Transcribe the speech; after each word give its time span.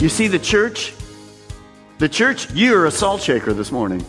You 0.00 0.08
see, 0.08 0.28
the 0.28 0.38
church, 0.38 0.94
the 1.98 2.08
church, 2.08 2.50
you're 2.54 2.86
a 2.86 2.90
salt 2.90 3.20
shaker 3.20 3.52
this 3.52 3.70
morning. 3.70 4.02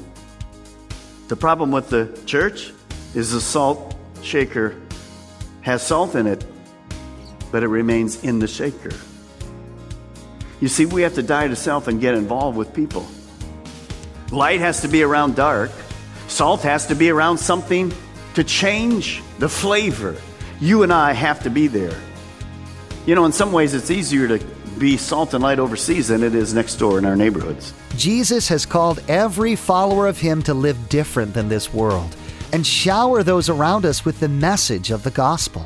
The 1.27 1.36
problem 1.36 1.70
with 1.70 1.90
the 1.90 2.18
church 2.26 2.72
is 3.13 3.34
the 3.34 3.41
salt 3.41 3.94
shaker 4.23 4.77
has 5.59 5.85
salt 5.85 6.16
in 6.16 6.27
it, 6.27 6.46
but 7.52 7.62
it 7.62 7.68
remains 7.68 8.23
in 8.23 8.40
the 8.40 8.48
shaker. 8.48 8.91
You 10.62 10.70
see, 10.70 10.85
we 10.85 11.02
have 11.02 11.16
to 11.16 11.23
die 11.23 11.49
to 11.49 11.58
self 11.58 11.90
and 11.90 11.99
get 11.99 12.13
involved 12.13 12.58
with 12.58 12.73
people. 12.73 13.05
Light 14.32 14.62
has 14.62 14.84
to 14.84 14.88
be 14.88 15.04
around 15.04 15.35
dark, 15.35 15.71
salt 16.30 16.62
has 16.62 16.87
to 16.87 16.96
be 16.96 17.10
around 17.10 17.37
something 17.37 17.91
to 18.35 18.46
change 18.46 19.21
the 19.40 19.49
flavor. 19.49 20.15
You 20.62 20.84
and 20.84 20.93
I 20.93 21.12
have 21.12 21.43
to 21.43 21.49
be 21.49 21.68
there. 21.68 21.99
You 23.05 23.15
know, 23.15 23.26
in 23.26 23.34
some 23.34 23.52
ways, 23.52 23.74
it's 23.74 23.91
easier 23.91 24.30
to 24.30 24.40
be 24.82 24.98
salt 24.98 25.35
and 25.35 25.43
light 25.43 25.60
overseas 25.60 26.07
than 26.07 26.24
it 26.24 26.34
is 26.34 26.55
next 26.55 26.77
door 26.77 26.98
in 26.98 27.05
our 27.05 27.15
neighborhoods. 27.15 27.71
Jesus 27.96 28.48
has 28.48 28.65
called 28.65 28.99
every 29.07 29.55
follower 29.55 30.07
of 30.07 30.20
Him 30.20 30.41
to 30.41 30.55
live 30.55 30.90
different 30.90 31.35
than 31.35 31.48
this 31.48 31.71
world 31.71 32.15
and 32.51 32.65
shower 32.65 33.21
those 33.21 33.48
around 33.48 33.85
us 33.85 34.04
with 34.04 34.20
the 34.20 34.27
message 34.27 34.90
of 34.90 35.04
the 35.04 35.12
gospel. 35.12 35.63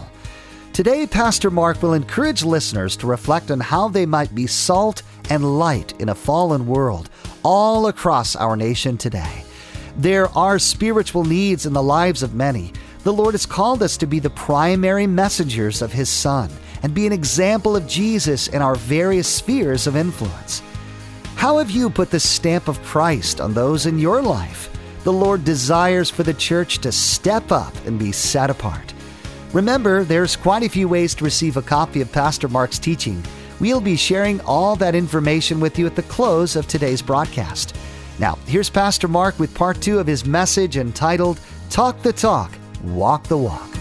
Today, 0.74 1.08
Pastor 1.08 1.50
Mark 1.50 1.82
will 1.82 1.94
encourage 1.94 2.44
listeners 2.44 2.98
to 2.98 3.08
reflect 3.08 3.50
on 3.52 3.62
how 3.62 3.88
they 3.88 4.06
might 4.06 4.36
be 4.36 4.48
salt 4.48 5.02
and 5.30 5.58
light 5.58 5.94
in 6.02 6.10
a 6.10 6.16
fallen 6.16 6.68
world 6.68 7.10
all 7.42 7.88
across 7.88 8.36
our 8.36 8.58
nation 8.58 8.98
today. 8.98 9.46
There 9.96 10.28
are 10.38 10.60
spiritual 10.60 11.24
needs 11.24 11.66
in 11.66 11.72
the 11.72 11.82
lives 11.82 12.22
of 12.22 12.36
many. 12.36 12.74
The 13.04 13.14
Lord 13.14 13.34
has 13.34 13.46
called 13.46 13.82
us 13.82 13.96
to 13.98 14.08
be 14.08 14.20
the 14.20 14.30
primary 14.30 15.08
messengers 15.08 15.82
of 15.82 15.94
His 15.94 16.10
Son 16.10 16.50
and 16.86 16.94
be 16.94 17.08
an 17.08 17.12
example 17.12 17.76
of 17.76 17.88
Jesus 17.88 18.48
in 18.50 18.62
our 18.62 18.76
various 18.76 19.28
spheres 19.28 19.88
of 19.88 19.96
influence. 19.96 20.62
How 21.36 21.58
have 21.58 21.72
you 21.72 21.90
put 21.90 22.12
the 22.12 22.20
stamp 22.20 22.68
of 22.68 22.80
Christ 22.84 23.42
on 23.42 23.56
those 23.56 23.88
in 23.88 23.98
your 23.98 24.22
life? 24.22 24.70
The 25.04 25.12
Lord 25.12 25.44
desires 25.44 26.12
for 26.12 26.22
the 26.22 26.36
church 26.36 26.78
to 26.82 26.92
step 26.92 27.52
up 27.52 27.74
and 27.88 27.98
be 27.98 28.12
set 28.12 28.52
apart. 28.52 28.94
Remember, 29.52 30.04
there's 30.04 30.36
quite 30.36 30.62
a 30.62 30.70
few 30.70 30.88
ways 30.88 31.16
to 31.16 31.24
receive 31.24 31.58
a 31.58 31.64
copy 31.64 32.02
of 32.02 32.12
Pastor 32.12 32.48
Mark's 32.48 32.78
teaching. 32.78 33.24
We'll 33.60 33.82
be 33.82 33.96
sharing 33.96 34.40
all 34.42 34.76
that 34.76 34.94
information 34.94 35.60
with 35.60 35.80
you 35.80 35.88
at 35.88 35.96
the 35.96 36.04
close 36.04 36.56
of 36.56 36.68
today's 36.68 37.02
broadcast. 37.02 37.76
Now, 38.20 38.38
here's 38.46 38.70
Pastor 38.70 39.08
Mark 39.08 39.40
with 39.40 39.56
part 39.56 39.82
two 39.82 39.98
of 39.98 40.06
his 40.06 40.24
message 40.28 40.78
entitled 40.78 41.40
Talk 41.72 42.04
the 42.04 42.14
Talk, 42.14 42.52
Walk 42.84 43.24
the 43.24 43.38
Walk. 43.38 43.75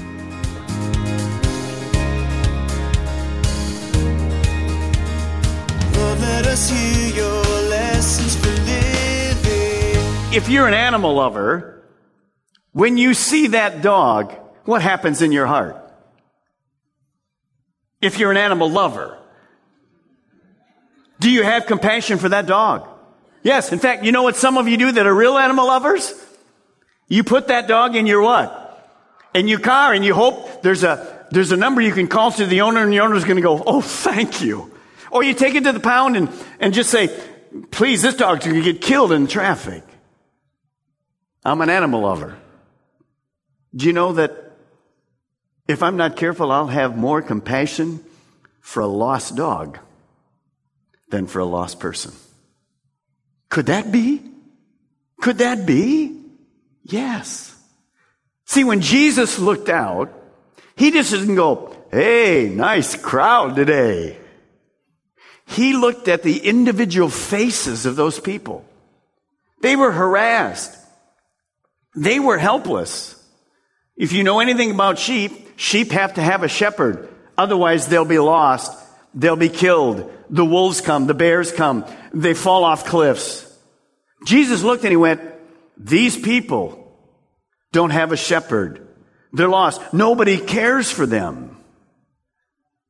If 10.35 10.49
you're 10.49 10.67
an 10.67 10.75
animal 10.75 11.15
lover, 11.15 11.81
when 12.73 12.99
you 12.99 13.15
see 13.15 13.47
that 13.49 13.83
dog, 13.83 14.35
what 14.65 14.83
happens 14.83 15.23
in 15.23 15.31
your 15.31 15.47
heart? 15.47 15.77
If 18.03 18.19
you're 18.19 18.33
an 18.33 18.37
animal 18.37 18.69
lover, 18.69 19.17
do 21.21 21.31
you 21.31 21.45
have 21.45 21.67
compassion 21.67 22.19
for 22.19 22.31
that 22.31 22.47
dog? 22.47 22.89
Yes. 23.45 23.73
In 23.73 23.79
fact, 23.79 24.03
you 24.03 24.11
know 24.11 24.25
what 24.25 24.35
some 24.35 24.59
of 24.59 24.67
you 24.67 24.77
do 24.77 24.91
that 24.91 25.07
are 25.07 25.15
real 25.15 25.39
animal 25.39 25.69
lovers? 25.69 26.13
You 27.07 27.23
put 27.23 27.47
that 27.47 27.69
dog 27.69 27.95
in 27.95 28.05
your 28.05 28.21
what? 28.21 28.91
In 29.35 29.47
your 29.47 29.61
car 29.61 29.93
and 29.93 30.05
you 30.05 30.15
hope 30.15 30.63
there's 30.63 30.83
a, 30.83 31.29
there's 31.31 31.53
a 31.53 31.57
number 31.57 31.81
you 31.81 31.93
can 31.93 32.09
call 32.09 32.33
to 32.33 32.45
the 32.45 32.63
owner 32.63 32.83
and 32.83 32.93
the 32.93 32.99
owner's 32.99 33.23
going 33.23 33.37
to 33.37 33.43
go, 33.43 33.63
Oh, 33.65 33.81
thank 33.81 34.43
you. 34.43 34.73
Or 35.13 35.23
you 35.23 35.33
take 35.33 35.55
it 35.55 35.63
to 35.63 35.73
the 35.73 35.79
pound 35.79 36.17
and, 36.17 36.29
and 36.59 36.75
just 36.75 36.91
say, 36.91 37.17
please, 37.71 38.03
this 38.03 38.17
dog's 38.17 38.45
going 38.45 38.61
to 38.61 38.73
get 38.73 38.83
killed 38.83 39.13
in 39.13 39.29
traffic. 39.29 39.85
I'm 41.45 41.61
an 41.61 41.71
animal 41.71 42.01
lover. 42.01 42.37
Do 43.75 43.87
you 43.87 43.93
know 43.93 44.13
that 44.15 44.53
if 45.69 45.83
I'm 45.83 45.97
not 45.97 46.17
careful, 46.17 46.53
I'll 46.53 46.69
have 46.69 46.97
more 46.97 47.23
compassion 47.23 48.01
for 48.61 48.81
a 48.81 48.87
lost 48.87 49.37
dog 49.37 49.79
than 51.09 51.27
for 51.27 51.41
a 51.41 51.45
lost 51.45 51.81
person? 51.81 52.13
Could 53.51 53.67
that 53.67 53.93
be? 53.93 54.23
Could 55.21 55.39
that 55.39 55.67
be? 55.67 56.21
Yes. 56.83 57.55
See, 58.47 58.65
when 58.65 58.81
Jesus 58.81 59.39
looked 59.39 59.69
out, 59.69 60.13
he 60.77 60.91
just 60.91 61.11
didn't 61.13 61.37
go, 61.37 61.75
hey, 61.91 62.51
nice 62.53 62.97
crowd 62.97 63.57
today. 63.57 64.19
He 65.47 65.75
looked 65.75 66.09
at 66.09 66.23
the 66.23 66.39
individual 66.39 67.09
faces 67.09 67.87
of 67.87 67.97
those 67.97 68.19
people. 68.19 68.65
They 69.61 69.77
were 69.77 69.93
harassed. 69.93 70.77
They 71.97 72.19
were 72.19 72.39
helpless. 72.39 73.21
If 73.97 74.13
you 74.13 74.25
know 74.25 74.41
anything 74.41 74.71
about 74.71 74.99
sheep, 74.99 75.33
sheep 75.57 75.93
have 75.93 76.15
to 76.15 76.23
have 76.23 76.43
a 76.43 76.49
shepherd. 76.49 77.09
Otherwise, 77.39 77.87
they'll 77.87 78.05
be 78.05 78.19
lost. 78.19 78.77
They'll 79.15 79.37
be 79.37 79.49
killed. 79.49 80.11
The 80.31 80.45
wolves 80.45 80.81
come. 80.81 81.07
The 81.07 81.15
bears 81.15 81.53
come. 81.53 81.85
They 82.13 82.35
fall 82.35 82.65
off 82.65 82.85
cliffs. 82.85 83.51
Jesus 84.25 84.63
looked 84.63 84.85
and 84.85 84.91
he 84.91 84.97
went, 84.97 85.21
these 85.77 86.17
people 86.17 86.93
don't 87.73 87.91
have 87.91 88.13
a 88.13 88.17
shepherd. 88.17 88.87
They're 89.33 89.49
lost. 89.49 89.81
Nobody 89.93 90.39
cares 90.39 90.91
for 90.91 91.07
them. 91.07 91.57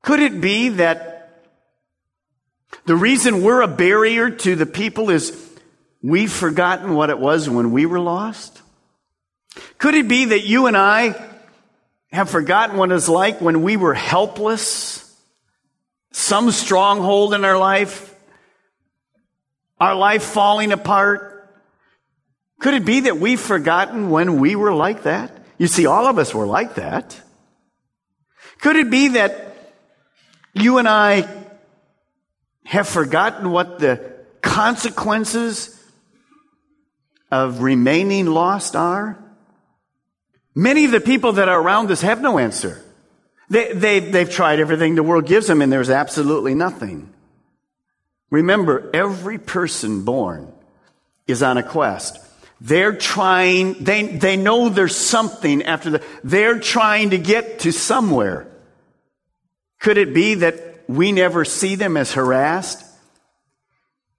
Could 0.03 0.21
it 0.21 0.41
be 0.41 0.69
that 0.71 1.43
the 2.85 2.97
reason 2.97 3.43
we're 3.43 3.63
a 3.63 3.69
barrier 3.69 4.31
to 4.31 4.55
the 4.55 4.67
people 4.67 5.11
is 5.11 5.35
we've 6.03 6.33
forgotten 6.33 6.95
what 6.95 7.09
it 7.09 7.19
was 7.19 7.49
when 7.49 7.73
we 7.73 7.87
were 7.87 8.01
lost? 8.01 8.61
Could 9.79 9.95
it 9.95 10.09
be 10.09 10.27
that 10.27 10.45
you 10.45 10.67
and 10.67 10.77
I 10.77 11.15
have 12.13 12.31
forgotten 12.31 12.77
what 12.77 12.93
it's 12.93 13.09
like 13.09 13.41
when 13.41 13.63
we 13.63 13.77
were 13.77 13.95
helpless? 13.95 15.01
Some 16.13 16.51
stronghold 16.51 17.35
in 17.35 17.45
our 17.45 17.59
life? 17.59 18.15
Our 19.81 19.95
life 19.95 20.23
falling 20.23 20.73
apart? 20.73 21.53
Could 22.61 22.75
it 22.75 22.85
be 22.85 23.01
that 23.01 23.19
we've 23.19 23.41
forgotten 23.41 24.11
when 24.11 24.39
we 24.39 24.57
were 24.57 24.73
like 24.73 25.03
that? 25.03 25.45
You 25.59 25.67
see, 25.67 25.87
all 25.87 26.07
of 26.07 26.19
us 26.19 26.35
were 26.35 26.47
like 26.47 26.77
that. 26.77 27.21
Could 28.61 28.77
it 28.77 28.91
be 28.91 29.09
that 29.09 29.55
you 30.55 30.79
and 30.79 30.89
I 30.89 31.29
have 32.65 32.89
forgotten 32.89 33.51
what 33.51 33.79
the 33.79 34.15
consequences 34.41 35.79
of 37.31 37.61
remaining 37.61 38.27
lost 38.27 38.77
are? 38.77 39.24
Many 40.55 40.85
of 40.85 40.93
the 40.93 41.01
people 41.01 41.33
that 41.33 41.49
are 41.49 41.61
around 41.61 41.91
us 41.91 42.03
have 42.03 42.21
no 42.21 42.39
answer. 42.39 42.83
They, 43.51 43.73
they, 43.73 44.01
they've 44.01 44.31
tried 44.31 44.61
everything 44.61 44.95
the 44.95 45.03
world 45.03 45.27
gives 45.27 45.47
them 45.47 45.61
and 45.61 45.73
there's 45.73 45.91
absolutely 45.91 46.55
nothing. 46.55 47.13
Remember, 48.31 48.91
every 48.95 49.39
person 49.39 50.05
born 50.05 50.53
is 51.27 51.43
on 51.43 51.57
a 51.57 51.63
quest. 51.63 52.19
They're 52.61 52.97
trying, 52.97 53.85
they, 53.85 54.05
they 54.05 54.37
know 54.37 54.69
there's 54.69 54.97
something 54.97 55.63
after 55.65 55.91
the, 55.91 56.05
they're 56.23 56.59
trying 56.59 57.11
to 57.11 57.19
get 57.19 57.61
to 57.61 57.73
somewhere. 57.73 58.47
Could 59.81 59.99
it 59.99 60.15
be 60.15 60.37
that 60.37 60.89
we 60.89 61.13
never 61.13 61.45
see 61.45 61.75
them 61.75 61.97
as 61.97 62.13
harassed? 62.13 62.83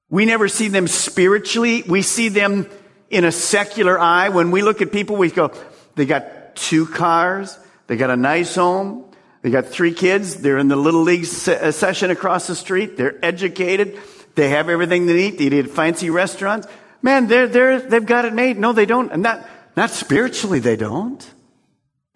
We 0.10 0.26
never 0.26 0.48
see 0.48 0.68
them 0.68 0.88
spiritually. 0.88 1.84
We 1.84 2.02
see 2.04 2.30
them 2.30 2.70
in 3.10 3.26
a 3.26 3.32
secular 3.32 4.00
eye. 4.00 4.30
When 4.30 4.52
we 4.52 4.62
look 4.62 4.82
at 4.82 4.92
people, 4.92 5.16
we 5.16 5.32
go, 5.32 5.52
they 5.96 6.06
got 6.06 6.56
two 6.56 6.86
cars. 6.86 7.58
They 7.88 7.98
got 7.98 8.10
a 8.10 8.16
nice 8.16 8.56
home. 8.56 9.06
They 9.42 9.52
got 9.52 9.68
three 9.68 9.94
kids. 9.94 10.38
They're 10.38 10.58
in 10.58 10.68
the 10.68 10.76
little 10.76 11.04
league 11.04 11.26
se- 11.26 11.60
uh, 11.60 11.72
session 11.72 12.12
across 12.12 12.48
the 12.48 12.56
street. 12.56 12.98
They're 12.98 13.24
educated. 13.24 14.00
They 14.36 14.50
have 14.50 14.70
everything 14.70 15.06
they 15.06 15.14
need. 15.14 15.38
They 15.38 15.46
eat 15.46 15.54
at 15.54 15.70
fancy 15.70 16.10
restaurants. 16.10 16.68
Man, 17.02 17.28
they're, 17.28 17.48
they're, 17.48 17.80
they've 17.80 18.06
got 18.06 18.26
it 18.26 18.34
made. 18.34 18.58
No, 18.58 18.74
they 18.74 18.86
don't. 18.86 19.12
And 19.12 19.22
not, 19.22 19.48
not 19.78 19.92
spiritually, 19.92 20.60
they 20.60 20.76
don't. 20.76 21.24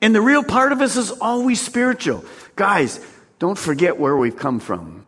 And 0.02 0.16
the 0.16 0.22
real 0.22 0.44
part 0.44 0.72
of 0.72 0.82
us 0.82 0.96
is 0.96 1.12
always 1.12 1.62
spiritual. 1.62 2.26
Guys, 2.56 3.00
don't 3.38 3.58
forget 3.58 4.00
where 4.00 4.18
we've 4.18 4.38
come 4.38 4.60
from. 4.60 5.06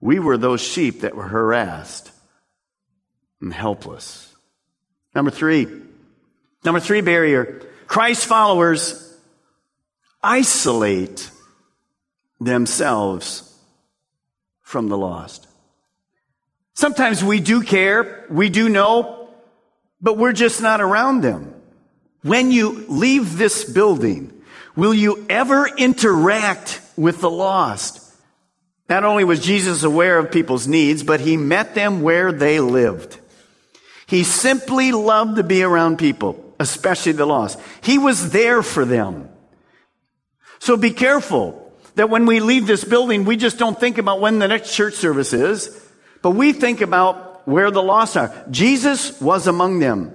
We 0.00 0.18
were 0.18 0.36
those 0.36 0.60
sheep 0.60 1.00
that 1.00 1.16
were 1.16 1.26
harassed 1.26 2.12
and 3.40 3.52
helpless. 3.52 4.34
Number 5.14 5.30
three. 5.30 5.66
Number 6.64 6.80
three 6.80 7.00
barrier. 7.00 7.62
Christ 7.86 8.26
followers 8.26 9.02
isolate 10.22 11.30
themselves 12.40 13.54
from 14.62 14.88
the 14.88 14.98
lost. 14.98 15.46
Sometimes 16.74 17.24
we 17.24 17.40
do 17.40 17.62
care, 17.62 18.26
we 18.28 18.50
do 18.50 18.68
know, 18.68 19.30
but 20.00 20.18
we're 20.18 20.32
just 20.32 20.60
not 20.60 20.80
around 20.80 21.22
them. 21.22 21.54
When 22.22 22.50
you 22.50 22.84
leave 22.88 23.38
this 23.38 23.64
building, 23.64 24.42
will 24.74 24.92
you 24.92 25.24
ever 25.30 25.68
interact 25.68 26.80
with 26.96 27.20
the 27.20 27.30
lost? 27.30 28.02
Not 28.88 29.04
only 29.04 29.24
was 29.24 29.40
Jesus 29.40 29.82
aware 29.82 30.18
of 30.18 30.30
people's 30.30 30.68
needs, 30.68 31.02
but 31.02 31.20
he 31.20 31.36
met 31.36 31.74
them 31.74 32.02
where 32.02 32.30
they 32.30 32.60
lived. 32.60 33.18
He 34.06 34.22
simply 34.22 34.92
loved 34.92 35.36
to 35.36 35.42
be 35.42 35.62
around 35.62 35.98
people, 35.98 36.45
especially 36.58 37.12
the 37.12 37.26
lost. 37.26 37.58
He 37.82 37.98
was 37.98 38.30
there 38.30 38.62
for 38.62 38.84
them. 38.84 39.28
So 40.58 40.76
be 40.76 40.90
careful 40.90 41.72
that 41.96 42.10
when 42.10 42.26
we 42.26 42.40
leave 42.40 42.66
this 42.66 42.84
building, 42.84 43.24
we 43.24 43.36
just 43.36 43.58
don't 43.58 43.78
think 43.78 43.98
about 43.98 44.20
when 44.20 44.38
the 44.38 44.48
next 44.48 44.74
church 44.74 44.94
service 44.94 45.32
is, 45.32 45.82
but 46.22 46.30
we 46.30 46.52
think 46.52 46.80
about 46.80 47.46
where 47.46 47.70
the 47.70 47.82
lost 47.82 48.16
are. 48.16 48.34
Jesus 48.50 49.20
was 49.20 49.46
among 49.46 49.78
them. 49.78 50.12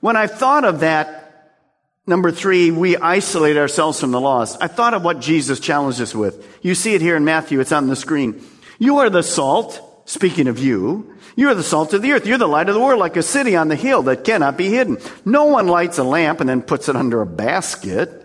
When 0.00 0.16
I 0.16 0.26
thought 0.26 0.64
of 0.64 0.80
that, 0.80 1.58
number 2.06 2.30
three, 2.30 2.70
we 2.70 2.96
isolate 2.96 3.56
ourselves 3.56 4.00
from 4.00 4.12
the 4.12 4.20
lost. 4.20 4.58
I 4.60 4.68
thought 4.68 4.94
of 4.94 5.02
what 5.02 5.20
Jesus 5.20 5.60
challenged 5.60 6.00
us 6.00 6.14
with. 6.14 6.58
You 6.62 6.74
see 6.74 6.94
it 6.94 7.00
here 7.00 7.16
in 7.16 7.24
Matthew. 7.24 7.60
It's 7.60 7.72
on 7.72 7.88
the 7.88 7.96
screen. 7.96 8.44
You 8.78 8.98
are 8.98 9.10
the 9.10 9.22
salt. 9.22 9.80
Speaking 10.08 10.48
of 10.48 10.58
you, 10.58 11.14
you 11.36 11.50
are 11.50 11.54
the 11.54 11.62
salt 11.62 11.92
of 11.92 12.00
the 12.00 12.12
earth. 12.12 12.26
You're 12.26 12.38
the 12.38 12.48
light 12.48 12.70
of 12.70 12.74
the 12.74 12.80
world, 12.80 12.98
like 12.98 13.18
a 13.18 13.22
city 13.22 13.56
on 13.56 13.68
the 13.68 13.76
hill 13.76 14.04
that 14.04 14.24
cannot 14.24 14.56
be 14.56 14.70
hidden. 14.70 14.96
No 15.26 15.44
one 15.44 15.68
lights 15.68 15.98
a 15.98 16.02
lamp 16.02 16.40
and 16.40 16.48
then 16.48 16.62
puts 16.62 16.88
it 16.88 16.96
under 16.96 17.20
a 17.20 17.26
basket. 17.26 18.24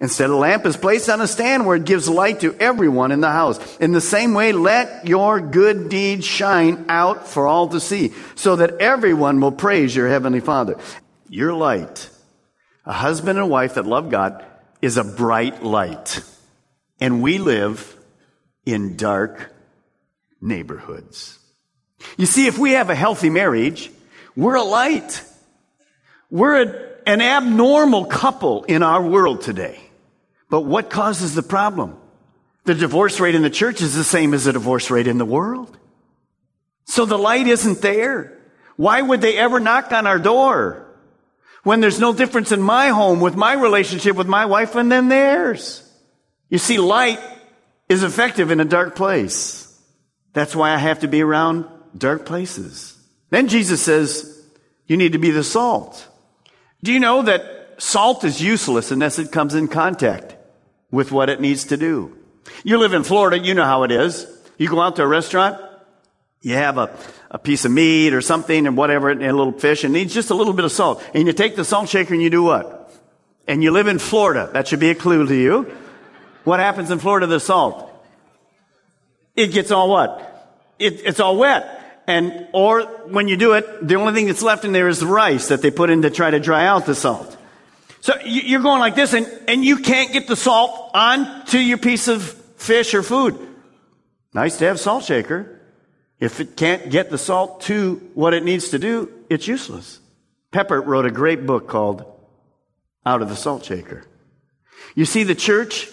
Instead, 0.00 0.30
a 0.30 0.36
lamp 0.36 0.64
is 0.64 0.76
placed 0.76 1.08
on 1.08 1.20
a 1.20 1.26
stand 1.26 1.66
where 1.66 1.74
it 1.74 1.84
gives 1.84 2.08
light 2.08 2.38
to 2.42 2.54
everyone 2.60 3.10
in 3.10 3.20
the 3.20 3.32
house. 3.32 3.58
In 3.78 3.90
the 3.90 4.00
same 4.00 4.32
way, 4.32 4.52
let 4.52 5.08
your 5.08 5.40
good 5.40 5.88
deeds 5.88 6.24
shine 6.24 6.84
out 6.88 7.26
for 7.26 7.48
all 7.48 7.66
to 7.70 7.80
see, 7.80 8.14
so 8.36 8.54
that 8.54 8.78
everyone 8.78 9.40
will 9.40 9.50
praise 9.50 9.96
your 9.96 10.08
heavenly 10.08 10.38
Father. 10.38 10.78
Your 11.28 11.52
light, 11.52 12.10
a 12.86 12.92
husband 12.92 13.40
and 13.40 13.50
wife 13.50 13.74
that 13.74 13.86
love 13.86 14.08
God, 14.08 14.46
is 14.80 14.96
a 14.96 15.02
bright 15.02 15.64
light. 15.64 16.22
And 17.00 17.22
we 17.22 17.38
live 17.38 17.96
in 18.64 18.96
dark 18.96 19.52
neighborhoods. 20.40 21.38
You 22.16 22.26
see, 22.26 22.46
if 22.46 22.58
we 22.58 22.72
have 22.72 22.90
a 22.90 22.94
healthy 22.94 23.30
marriage, 23.30 23.90
we're 24.36 24.54
a 24.54 24.62
light. 24.62 25.22
We're 26.30 27.00
an 27.06 27.20
abnormal 27.20 28.06
couple 28.06 28.64
in 28.64 28.82
our 28.82 29.02
world 29.02 29.42
today. 29.42 29.80
But 30.50 30.62
what 30.62 30.90
causes 30.90 31.34
the 31.34 31.42
problem? 31.42 31.96
The 32.64 32.74
divorce 32.74 33.18
rate 33.18 33.34
in 33.34 33.42
the 33.42 33.50
church 33.50 33.80
is 33.80 33.94
the 33.94 34.04
same 34.04 34.34
as 34.34 34.44
the 34.44 34.52
divorce 34.52 34.90
rate 34.90 35.06
in 35.06 35.18
the 35.18 35.24
world. 35.24 35.76
So 36.84 37.04
the 37.04 37.18
light 37.18 37.46
isn't 37.46 37.80
there. 37.80 38.38
Why 38.76 39.02
would 39.02 39.20
they 39.20 39.36
ever 39.36 39.58
knock 39.58 39.92
on 39.92 40.06
our 40.06 40.18
door 40.18 40.86
when 41.64 41.80
there's 41.80 41.98
no 41.98 42.12
difference 42.12 42.52
in 42.52 42.62
my 42.62 42.88
home 42.88 43.20
with 43.20 43.36
my 43.36 43.54
relationship 43.54 44.16
with 44.16 44.26
my 44.26 44.46
wife 44.46 44.74
and 44.74 44.90
then 44.90 45.08
theirs? 45.08 45.82
You 46.48 46.58
see, 46.58 46.78
light 46.78 47.20
is 47.88 48.02
effective 48.02 48.50
in 48.50 48.60
a 48.60 48.64
dark 48.64 48.94
place. 48.94 49.67
That's 50.38 50.54
why 50.54 50.72
I 50.72 50.78
have 50.78 51.00
to 51.00 51.08
be 51.08 51.22
around 51.22 51.66
dark 51.96 52.24
places. 52.24 52.96
Then 53.30 53.48
Jesus 53.48 53.82
says, 53.82 54.42
you 54.86 54.96
need 54.96 55.12
to 55.12 55.18
be 55.18 55.30
the 55.30 55.44
salt. 55.44 56.06
Do 56.82 56.92
you 56.92 57.00
know 57.00 57.22
that 57.22 57.58
salt 57.78 58.24
is 58.24 58.42
useless 58.42 58.90
unless 58.90 59.18
it 59.18 59.32
comes 59.32 59.54
in 59.54 59.68
contact 59.68 60.36
with 60.90 61.12
what 61.12 61.30
it 61.30 61.40
needs 61.40 61.64
to 61.64 61.76
do. 61.76 62.16
You 62.64 62.78
live 62.78 62.92
in 62.92 63.04
Florida, 63.04 63.38
you 63.38 63.54
know 63.54 63.64
how 63.64 63.84
it 63.84 63.90
is. 63.90 64.26
You 64.56 64.68
go 64.68 64.80
out 64.80 64.96
to 64.96 65.02
a 65.02 65.06
restaurant, 65.06 65.60
you 66.40 66.54
have 66.54 66.78
a, 66.78 66.90
a 67.30 67.38
piece 67.38 67.64
of 67.64 67.70
meat 67.70 68.14
or 68.14 68.20
something 68.20 68.66
and 68.66 68.76
whatever, 68.76 69.10
and 69.10 69.22
a 69.22 69.32
little 69.32 69.52
fish, 69.52 69.84
and 69.84 69.94
it 69.94 69.98
needs 69.98 70.14
just 70.14 70.30
a 70.30 70.34
little 70.34 70.52
bit 70.52 70.64
of 70.64 70.72
salt. 70.72 71.04
And 71.14 71.26
you 71.26 71.32
take 71.32 71.56
the 71.56 71.64
salt 71.64 71.88
shaker 71.88 72.14
and 72.14 72.22
you 72.22 72.30
do 72.30 72.42
what? 72.42 72.90
And 73.46 73.62
you 73.62 73.70
live 73.70 73.86
in 73.86 73.98
Florida. 73.98 74.50
That 74.52 74.68
should 74.68 74.80
be 74.80 74.90
a 74.90 74.94
clue 74.94 75.26
to 75.26 75.34
you. 75.34 75.74
What 76.44 76.60
happens 76.60 76.90
in 76.90 76.98
Florida 76.98 77.26
to 77.26 77.30
the 77.30 77.40
salt? 77.40 77.87
It 79.38 79.52
gets 79.52 79.70
all 79.70 79.88
what? 79.88 80.58
It, 80.80 81.00
it's 81.04 81.20
all 81.20 81.36
wet. 81.36 82.02
And, 82.08 82.48
or 82.52 82.82
when 83.06 83.28
you 83.28 83.36
do 83.36 83.52
it, 83.52 83.86
the 83.86 83.94
only 83.94 84.12
thing 84.12 84.26
that's 84.26 84.42
left 84.42 84.64
in 84.64 84.72
there 84.72 84.88
is 84.88 84.98
the 84.98 85.06
rice 85.06 85.46
that 85.48 85.62
they 85.62 85.70
put 85.70 85.90
in 85.90 86.02
to 86.02 86.10
try 86.10 86.28
to 86.28 86.40
dry 86.40 86.66
out 86.66 86.86
the 86.86 86.94
salt. 86.96 87.36
So 88.00 88.14
you're 88.24 88.62
going 88.62 88.80
like 88.80 88.96
this 88.96 89.12
and, 89.12 89.30
and 89.46 89.64
you 89.64 89.76
can't 89.76 90.12
get 90.12 90.26
the 90.26 90.34
salt 90.34 90.90
onto 90.92 91.58
your 91.58 91.78
piece 91.78 92.08
of 92.08 92.22
fish 92.56 92.94
or 92.94 93.04
food. 93.04 93.38
Nice 94.34 94.58
to 94.58 94.64
have 94.64 94.80
salt 94.80 95.04
shaker. 95.04 95.60
If 96.18 96.40
it 96.40 96.56
can't 96.56 96.90
get 96.90 97.08
the 97.08 97.18
salt 97.18 97.60
to 97.62 98.10
what 98.14 98.34
it 98.34 98.42
needs 98.42 98.70
to 98.70 98.80
do, 98.80 99.08
it's 99.30 99.46
useless. 99.46 100.00
Pippert 100.52 100.84
wrote 100.84 101.06
a 101.06 101.12
great 101.12 101.46
book 101.46 101.68
called 101.68 102.04
Out 103.06 103.22
of 103.22 103.28
the 103.28 103.36
Salt 103.36 103.64
Shaker. 103.64 104.04
You 104.96 105.04
see, 105.04 105.22
the 105.22 105.36
church, 105.36 105.88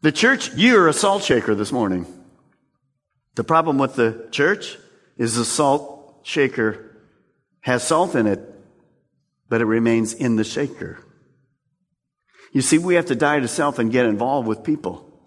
the 0.00 0.12
church, 0.12 0.54
you're 0.54 0.88
a 0.88 0.94
salt 0.94 1.24
shaker 1.24 1.54
this 1.54 1.72
morning. 1.72 2.06
The 3.38 3.44
problem 3.44 3.78
with 3.78 3.94
the 3.94 4.26
church 4.32 4.78
is 5.16 5.36
the 5.36 5.44
salt 5.44 6.22
shaker 6.24 6.96
has 7.60 7.84
salt 7.84 8.16
in 8.16 8.26
it, 8.26 8.40
but 9.48 9.60
it 9.60 9.66
remains 9.66 10.12
in 10.12 10.34
the 10.34 10.42
shaker. 10.42 10.98
You 12.52 12.62
see, 12.62 12.78
we 12.78 12.96
have 12.96 13.06
to 13.06 13.14
die 13.14 13.38
to 13.38 13.46
self 13.46 13.78
and 13.78 13.92
get 13.92 14.06
involved 14.06 14.48
with 14.48 14.64
people. 14.64 15.22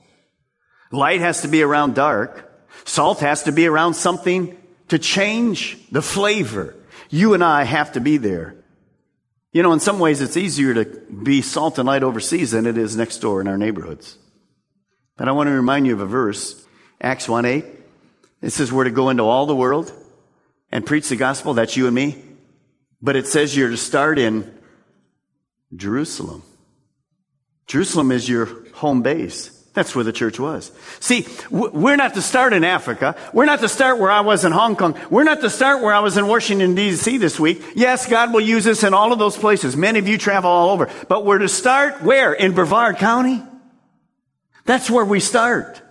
Light 0.92 1.22
has 1.22 1.44
to 1.44 1.48
be 1.48 1.62
around 1.62 1.96
dark. 1.96 2.52
Salt 2.84 3.22
has 3.22 3.44
to 3.44 3.54
be 3.54 3.66
around 3.66 3.94
something 3.94 4.58
to 4.90 5.00
change 5.00 5.78
the 5.90 6.02
flavor. 6.02 6.76
You 7.10 7.34
and 7.34 7.42
I 7.42 7.64
have 7.64 7.94
to 7.94 8.02
be 8.02 8.18
there. 8.18 8.58
You 9.54 9.64
know, 9.64 9.72
in 9.72 9.80
some 9.80 10.00
ways, 10.00 10.20
it's 10.20 10.36
easier 10.36 10.74
to 10.74 10.84
be 10.84 11.42
salt 11.42 11.80
and 11.80 11.88
light 11.88 12.04
overseas 12.04 12.52
than 12.52 12.68
it 12.68 12.78
is 12.78 12.98
next 12.98 13.20
door 13.20 13.40
in 13.40 13.48
our 13.48 13.58
neighborhoods. 13.58 14.18
But 15.16 15.30
I 15.30 15.32
want 15.32 15.48
to 15.48 15.54
remind 15.54 15.88
you 15.88 15.94
of 15.94 16.02
a 16.02 16.06
verse, 16.06 16.62
Acts 17.00 17.30
1 17.30 17.46
8. 17.46 17.78
It 18.42 18.52
says 18.52 18.72
we're 18.72 18.86
to 18.86 18.92
go 18.92 19.10
into 19.10 19.24
all 19.24 19.46
the 19.46 19.56
world 19.56 19.92
and 20.72 20.86
preach 20.86 21.10
the 21.10 21.16
gospel. 21.16 21.54
That's 21.54 21.78
you 21.78 21.86
and 21.86 21.96
me. 21.96 22.22
But 23.02 23.16
it 23.16 23.28
says 23.28 23.56
you're 23.56 23.70
to 23.70 23.78
start 23.78 24.20
in 24.20 24.52
Jerusalem. 25.76 26.44
Jerusalem 27.68 28.12
is 28.12 28.28
your 28.28 28.68
home 28.74 29.02
base. 29.02 29.58
That's 29.74 29.96
where 29.96 30.04
the 30.04 30.12
church 30.12 30.38
was. 30.38 30.70
See, 31.00 31.26
we're 31.50 31.96
not 31.96 32.16
to 32.16 32.22
start 32.22 32.52
in 32.52 32.66
Africa. 32.66 33.16
We're 33.32 33.46
not 33.46 33.62
to 33.62 33.70
start 33.70 34.00
where 34.00 34.12
I 34.12 34.20
was 34.20 34.44
in 34.44 34.52
Hong 34.52 34.76
Kong. 34.76 35.00
We're 35.10 35.24
not 35.24 35.40
to 35.42 35.50
start 35.50 35.82
where 35.82 35.94
I 35.94 36.00
was 36.00 36.18
in 36.18 36.28
Washington 36.28 36.76
DC 36.76 37.20
this 37.20 37.40
week. 37.40 37.64
Yes, 37.74 38.06
God 38.06 38.34
will 38.34 38.42
use 38.42 38.68
us 38.68 38.84
in 38.84 38.94
all 38.94 39.14
of 39.14 39.20
those 39.20 39.38
places. 39.38 39.78
Many 39.78 40.00
of 40.00 40.10
you 40.10 40.18
travel 40.18 40.52
all 40.52 40.72
over. 40.72 40.90
But 41.08 41.26
we're 41.26 41.38
to 41.38 41.48
start 41.48 42.02
where? 42.02 42.34
In 42.34 42.52
Brevard 42.52 42.98
County? 42.98 43.42
That's 44.66 44.90
where 44.90 45.06
we 45.06 45.22
start. 45.22 45.82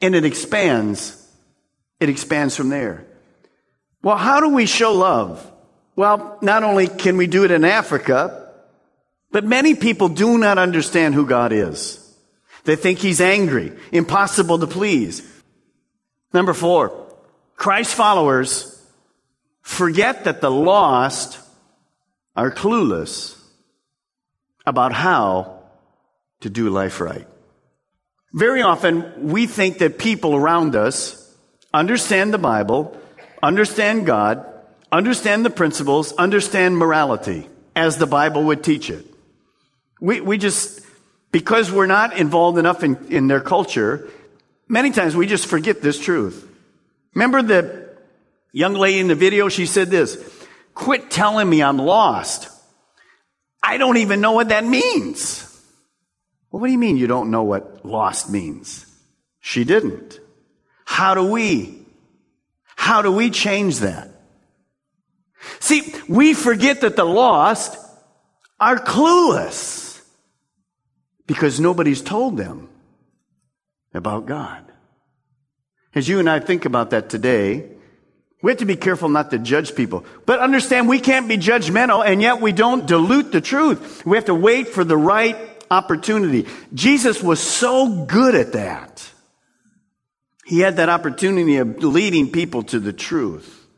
And 0.00 0.14
it 0.14 0.24
expands. 0.24 1.19
It 2.00 2.08
expands 2.08 2.56
from 2.56 2.70
there. 2.70 3.06
Well, 4.02 4.16
how 4.16 4.40
do 4.40 4.48
we 4.48 4.66
show 4.66 4.92
love? 4.94 5.46
Well, 5.94 6.38
not 6.40 6.64
only 6.64 6.88
can 6.88 7.18
we 7.18 7.26
do 7.26 7.44
it 7.44 7.50
in 7.50 7.64
Africa, 7.64 8.52
but 9.30 9.44
many 9.44 9.74
people 9.74 10.08
do 10.08 10.38
not 10.38 10.58
understand 10.58 11.14
who 11.14 11.26
God 11.26 11.52
is. 11.52 11.98
They 12.64 12.76
think 12.76 12.98
he's 12.98 13.20
angry, 13.20 13.72
impossible 13.92 14.58
to 14.58 14.66
please. 14.66 15.22
Number 16.32 16.54
four, 16.54 17.06
Christ 17.56 17.94
followers 17.94 18.82
forget 19.62 20.24
that 20.24 20.40
the 20.40 20.50
lost 20.50 21.38
are 22.36 22.50
clueless 22.50 23.38
about 24.64 24.92
how 24.92 25.60
to 26.40 26.50
do 26.50 26.70
life 26.70 27.00
right. 27.00 27.26
Very 28.32 28.62
often, 28.62 29.30
we 29.30 29.46
think 29.46 29.78
that 29.78 29.98
people 29.98 30.36
around 30.36 30.76
us 30.76 31.29
understand 31.72 32.32
the 32.32 32.38
Bible, 32.38 32.96
understand 33.42 34.06
God, 34.06 34.44
understand 34.90 35.44
the 35.44 35.50
principles, 35.50 36.12
understand 36.12 36.76
morality 36.76 37.48
as 37.76 37.98
the 37.98 38.06
Bible 38.06 38.44
would 38.44 38.64
teach 38.64 38.90
it. 38.90 39.06
We, 40.00 40.20
we 40.20 40.38
just, 40.38 40.84
because 41.32 41.70
we're 41.70 41.86
not 41.86 42.16
involved 42.16 42.58
enough 42.58 42.82
in, 42.82 42.96
in 43.08 43.26
their 43.28 43.40
culture, 43.40 44.08
many 44.68 44.90
times 44.90 45.14
we 45.14 45.26
just 45.26 45.46
forget 45.46 45.82
this 45.82 45.98
truth. 45.98 46.46
Remember 47.14 47.42
the 47.42 47.80
Young 48.52 48.74
lady 48.74 48.98
in 48.98 49.08
the 49.08 49.14
video, 49.14 49.48
she 49.48 49.66
said 49.66 49.90
this, 49.90 50.18
quit 50.74 51.10
telling 51.10 51.48
me 51.48 51.62
I'm 51.62 51.78
lost. 51.78 52.48
I 53.62 53.76
don't 53.76 53.98
even 53.98 54.20
know 54.20 54.32
what 54.32 54.48
that 54.48 54.64
means. 54.64 55.46
Well, 56.50 56.60
what 56.60 56.66
do 56.66 56.72
you 56.72 56.78
mean 56.78 56.96
you 56.96 57.06
don't 57.06 57.30
know 57.30 57.44
what 57.44 57.84
lost 57.84 58.30
means? 58.30 58.86
She 59.40 59.64
didn't. 59.64 60.19
How 60.90 61.14
do 61.14 61.22
we? 61.22 61.78
How 62.74 63.00
do 63.00 63.12
we 63.12 63.30
change 63.30 63.78
that? 63.78 64.10
See, 65.60 65.94
we 66.08 66.34
forget 66.34 66.80
that 66.80 66.96
the 66.96 67.04
lost 67.04 67.78
are 68.58 68.76
clueless 68.76 70.02
because 71.28 71.60
nobody's 71.60 72.02
told 72.02 72.36
them 72.36 72.68
about 73.94 74.26
God. 74.26 74.64
As 75.94 76.08
you 76.08 76.18
and 76.18 76.28
I 76.28 76.40
think 76.40 76.64
about 76.64 76.90
that 76.90 77.08
today, 77.08 77.70
we 78.42 78.50
have 78.50 78.58
to 78.58 78.66
be 78.66 78.74
careful 78.74 79.08
not 79.08 79.30
to 79.30 79.38
judge 79.38 79.76
people. 79.76 80.04
But 80.26 80.40
understand 80.40 80.88
we 80.88 80.98
can't 80.98 81.28
be 81.28 81.38
judgmental 81.38 82.04
and 82.04 82.20
yet 82.20 82.40
we 82.40 82.50
don't 82.50 82.84
dilute 82.84 83.30
the 83.30 83.40
truth. 83.40 84.04
We 84.04 84.16
have 84.16 84.26
to 84.26 84.34
wait 84.34 84.66
for 84.66 84.82
the 84.82 84.96
right 84.96 85.36
opportunity. 85.70 86.48
Jesus 86.74 87.22
was 87.22 87.38
so 87.38 88.04
good 88.06 88.34
at 88.34 88.54
that. 88.54 89.09
He 90.50 90.58
had 90.58 90.78
that 90.78 90.88
opportunity 90.88 91.58
of 91.58 91.80
leading 91.80 92.32
people 92.32 92.64
to 92.64 92.80
the 92.80 92.92
truth. 92.92 93.68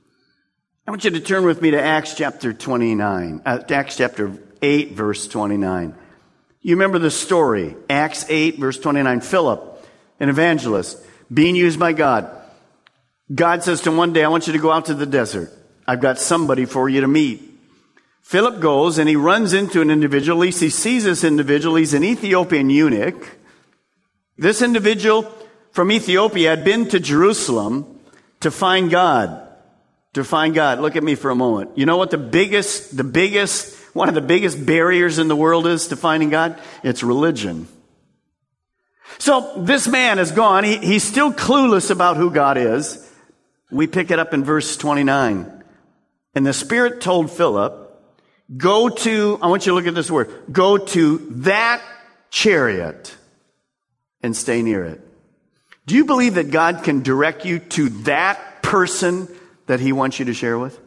I 0.87 0.91
want 0.91 1.05
you 1.05 1.11
to 1.11 1.21
turn 1.21 1.45
with 1.45 1.61
me 1.61 1.73
to 1.73 1.79
Acts 1.79 2.15
chapter 2.15 2.55
29, 2.55 3.43
uh, 3.45 3.59
Acts 3.69 3.99
chapter 3.99 4.33
8, 4.63 4.93
verse 4.93 5.29
29. 5.29 5.95
You 6.63 6.75
remember 6.75 6.99
the 6.99 7.11
story, 7.11 7.77
Acts 7.91 8.25
8, 8.27 8.59
verse 8.59 8.79
29. 8.79 9.21
Philip, 9.21 9.87
an 10.19 10.31
evangelist, 10.31 10.97
being 11.31 11.57
used 11.57 11.79
by 11.79 11.93
God. 11.93 12.31
God 13.35 13.63
says 13.63 13.83
to 13.83 13.91
him 13.91 13.99
one 13.99 14.15
day, 14.15 14.25
I 14.25 14.29
want 14.29 14.47
you 14.47 14.55
to 14.55 14.59
go 14.59 14.73
out 14.73 14.87
to 14.87 14.95
the 14.95 15.05
desert. 15.05 15.53
I've 15.87 16.01
got 16.01 16.19
somebody 16.19 16.65
for 16.65 16.89
you 16.89 17.03
to 17.03 17.07
meet. 17.07 17.51
Philip 18.23 18.61
goes 18.61 18.97
and 18.97 19.11
he 19.11 19.17
runs 19.17 19.53
into 19.53 19.83
an 19.83 19.91
individual. 19.91 20.39
At 20.39 20.47
least 20.47 20.63
he 20.63 20.71
sees 20.71 21.05
this 21.05 21.23
individual. 21.23 21.77
He's 21.77 21.93
an 21.93 22.03
Ethiopian 22.03 22.71
eunuch. 22.71 23.29
This 24.39 24.63
individual 24.63 25.31
from 25.73 25.91
Ethiopia 25.91 26.51
had 26.51 26.65
been 26.65 26.89
to 26.89 27.01
Jerusalem 27.01 28.01
to 28.41 28.51
find 28.51 28.91
God 28.91 29.43
to 30.15 30.25
find 30.25 30.55
God. 30.55 30.81
Look 30.81 30.97
at 30.97 31.03
me 31.03 31.15
for 31.15 31.31
a 31.31 31.35
moment. 31.35 31.77
You 31.77 31.87
know 31.87 31.97
what 31.97 32.11
the 32.11 32.19
biggest, 32.19 32.97
the 32.97 33.05
biggest, 33.05 33.75
one 33.95 34.09
of 34.09 34.15
the 34.15 34.21
biggest 34.21 34.65
barriers 34.65 35.19
in 35.19 35.29
the 35.29 35.37
world 35.37 35.67
is 35.67 35.89
to 35.89 35.97
finding 35.97 36.31
God? 36.31 36.61
It's 36.83 37.03
religion. 37.03 37.67
So 39.19 39.63
this 39.63 39.89
man 39.89 40.19
is 40.19 40.33
gone. 40.33 40.65
He, 40.65 40.79
he's 40.79 41.05
still 41.05 41.33
clueless 41.33 41.91
about 41.91 42.17
who 42.17 42.31
God 42.31 42.57
is. 42.59 43.09
We 43.71 43.87
pick 43.87 44.11
it 44.11 44.19
up 44.19 44.35
in 44.35 44.45
verse 44.45 44.77
29. 44.77 45.65
And 46.35 46.47
the 46.47 46.53
Spirit 46.53 47.01
told 47.01 47.31
Philip, 47.31 47.79
go 48.55 48.89
to, 48.89 49.39
I 49.41 49.47
want 49.47 49.65
you 49.65 49.73
to 49.73 49.77
look 49.77 49.87
at 49.87 49.95
this 49.95 50.11
word, 50.11 50.31
go 50.51 50.77
to 50.77 51.19
that 51.43 51.83
chariot 52.31 53.15
and 54.23 54.37
stay 54.37 54.63
near 54.63 54.85
it. 54.85 55.01
Do 55.87 55.95
you 55.95 56.05
believe 56.05 56.35
that 56.35 56.51
God 56.51 56.85
can 56.85 57.03
direct 57.03 57.45
you 57.45 57.59
to 57.59 57.89
that 58.05 58.63
person 58.63 59.29
that 59.67 59.81
He 59.81 59.93
wants 59.93 60.19
you 60.19 60.27
to 60.27 60.35
share 60.35 60.59
with? 60.59 60.79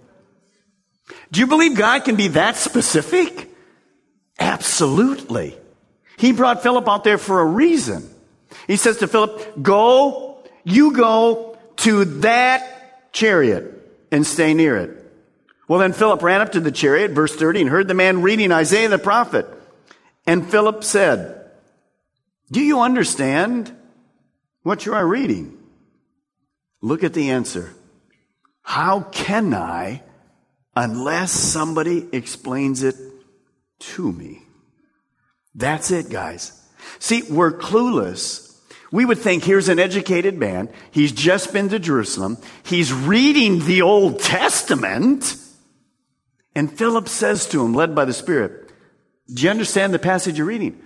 Do 1.32 1.40
you 1.40 1.48
believe 1.48 1.78
God 1.78 2.06
can 2.06 2.16
be 2.16 2.30
that 2.30 2.56
specific? 2.56 3.52
Absolutely. 4.40 5.58
He 6.18 6.32
brought 6.32 6.64
Philip 6.64 6.88
out 6.88 7.04
there 7.04 7.18
for 7.18 7.42
a 7.42 7.46
reason. 7.46 8.10
He 8.68 8.78
says 8.78 8.98
to 8.98 9.08
Philip, 9.08 9.62
go, 9.62 10.44
you 10.64 10.94
go 10.94 11.58
to 11.78 12.06
that 12.22 13.12
chariot 13.12 13.72
and 14.12 14.26
stay 14.26 14.54
near 14.54 14.78
it. 14.78 15.02
Well, 15.68 15.80
then 15.80 15.94
Philip 15.94 16.22
ran 16.22 16.42
up 16.42 16.54
to 16.54 16.60
the 16.60 16.72
chariot, 16.72 17.12
verse 17.12 17.36
30, 17.36 17.62
and 17.62 17.70
heard 17.70 17.88
the 17.88 17.94
man 17.94 18.22
reading 18.22 18.52
Isaiah 18.52 18.90
the 18.90 19.00
prophet. 19.00 19.48
And 20.28 20.48
Philip 20.48 20.84
said, 20.84 21.50
Do 22.52 22.62
you 22.62 22.82
understand 22.82 23.76
what 24.66 24.84
you 24.84 24.96
are 24.96 25.06
reading? 25.06 25.56
Look 26.82 27.04
at 27.04 27.14
the 27.14 27.30
answer. 27.30 27.72
How 28.64 29.02
can 29.02 29.54
I 29.54 30.02
unless 30.76 31.32
somebody 31.32 32.10
explains 32.12 32.82
it 32.82 32.96
to 33.80 34.12
me? 34.12 34.42
That's 35.54 35.92
it, 35.92 36.10
guys. 36.10 36.60
See, 36.98 37.22
we're 37.30 37.52
clueless. 37.52 38.60
We 38.92 39.06
would 39.06 39.20
think 39.20 39.44
here's 39.44 39.70
an 39.70 39.78
educated 39.78 40.36
man. 40.36 40.70
He's 40.90 41.12
just 41.12 41.54
been 41.54 41.70
to 41.70 41.78
Jerusalem. 41.78 42.40
He's 42.64 42.92
reading 42.92 43.66
the 43.66 43.84
Old 43.84 44.20
Testament. 44.20 45.38
And 46.56 46.76
Philip 46.76 47.08
says 47.08 47.46
to 47.50 47.64
him, 47.64 47.76
led 47.76 47.94
by 47.94 48.06
the 48.06 48.14
Spirit, 48.14 48.72
Do 49.32 49.44
you 49.44 49.52
understand 49.52 49.94
the 49.94 50.00
passage 50.00 50.40
you're 50.40 50.48
reading? 50.48 50.82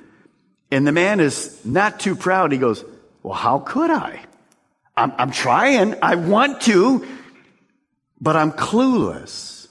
And 0.69 0.85
the 0.85 0.91
man 0.91 1.21
is 1.21 1.63
not 1.63 2.01
too 2.01 2.17
proud. 2.17 2.51
He 2.51 2.57
goes, 2.57 2.83
Well, 3.23 3.33
how 3.33 3.59
could 3.59 3.91
I? 3.91 4.21
I'm, 4.95 5.13
I'm 5.17 5.31
trying. 5.31 5.95
I 6.01 6.15
want 6.15 6.61
to 6.61 7.05
but 8.21 8.35
I'm 8.35 8.51
clueless. 8.51 9.67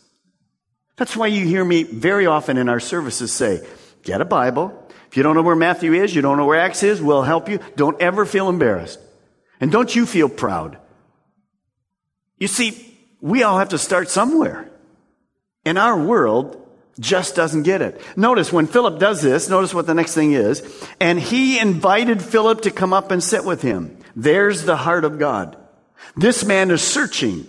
That's 0.97 1.17
why 1.17 1.29
you 1.29 1.45
hear 1.47 1.65
me 1.65 1.83
very 1.85 2.27
often 2.27 2.57
in 2.57 2.69
our 2.69 2.81
services 2.81 3.33
say, 3.33 3.67
get 4.03 4.21
a 4.21 4.25
Bible. 4.25 4.87
If 5.09 5.17
you 5.17 5.23
don't 5.23 5.35
know 5.35 5.43
where 5.43 5.57
Matthew 5.57 5.95
is, 5.95 6.15
you 6.15 6.23
don't 6.23 6.37
know 6.37 6.47
where 6.47 6.61
Acts 6.61 6.83
is, 6.83 7.01
we'll 7.01 7.23
help 7.23 7.49
you. 7.49 7.61
Don't 7.77 8.01
ever 8.01 8.27
feel 8.27 8.49
embarrassed. 8.49 8.99
And 9.61 9.71
don't 9.71 9.95
you 9.95 10.07
feel 10.07 10.29
proud. 10.29 10.79
You 12.39 12.49
see, 12.49 12.97
we 13.21 13.43
all 13.43 13.59
have 13.59 13.71
to 13.71 13.79
start 13.79 14.09
somewhere. 14.09 14.71
In 15.65 15.77
our 15.77 15.99
world 15.99 16.68
just 16.99 17.35
doesn't 17.35 17.63
get 17.63 17.83
it. 17.83 18.01
Notice 18.17 18.53
when 18.53 18.67
Philip 18.67 18.99
does 18.99 19.23
this, 19.23 19.49
notice 19.49 19.73
what 19.73 19.87
the 19.87 19.95
next 19.95 20.15
thing 20.15 20.33
is. 20.33 20.63
And 21.01 21.19
he 21.19 21.59
invited 21.59 22.23
Philip 22.23 22.63
to 22.63 22.71
come 22.71 22.93
up 22.93 23.11
and 23.11 23.23
sit 23.23 23.45
with 23.45 23.63
him. 23.63 23.99
There's 24.17 24.65
the 24.65 24.77
heart 24.77 25.05
of 25.05 25.19
God. 25.19 25.57
This 26.17 26.45
man 26.45 26.71
is 26.71 26.83
searching. 26.83 27.47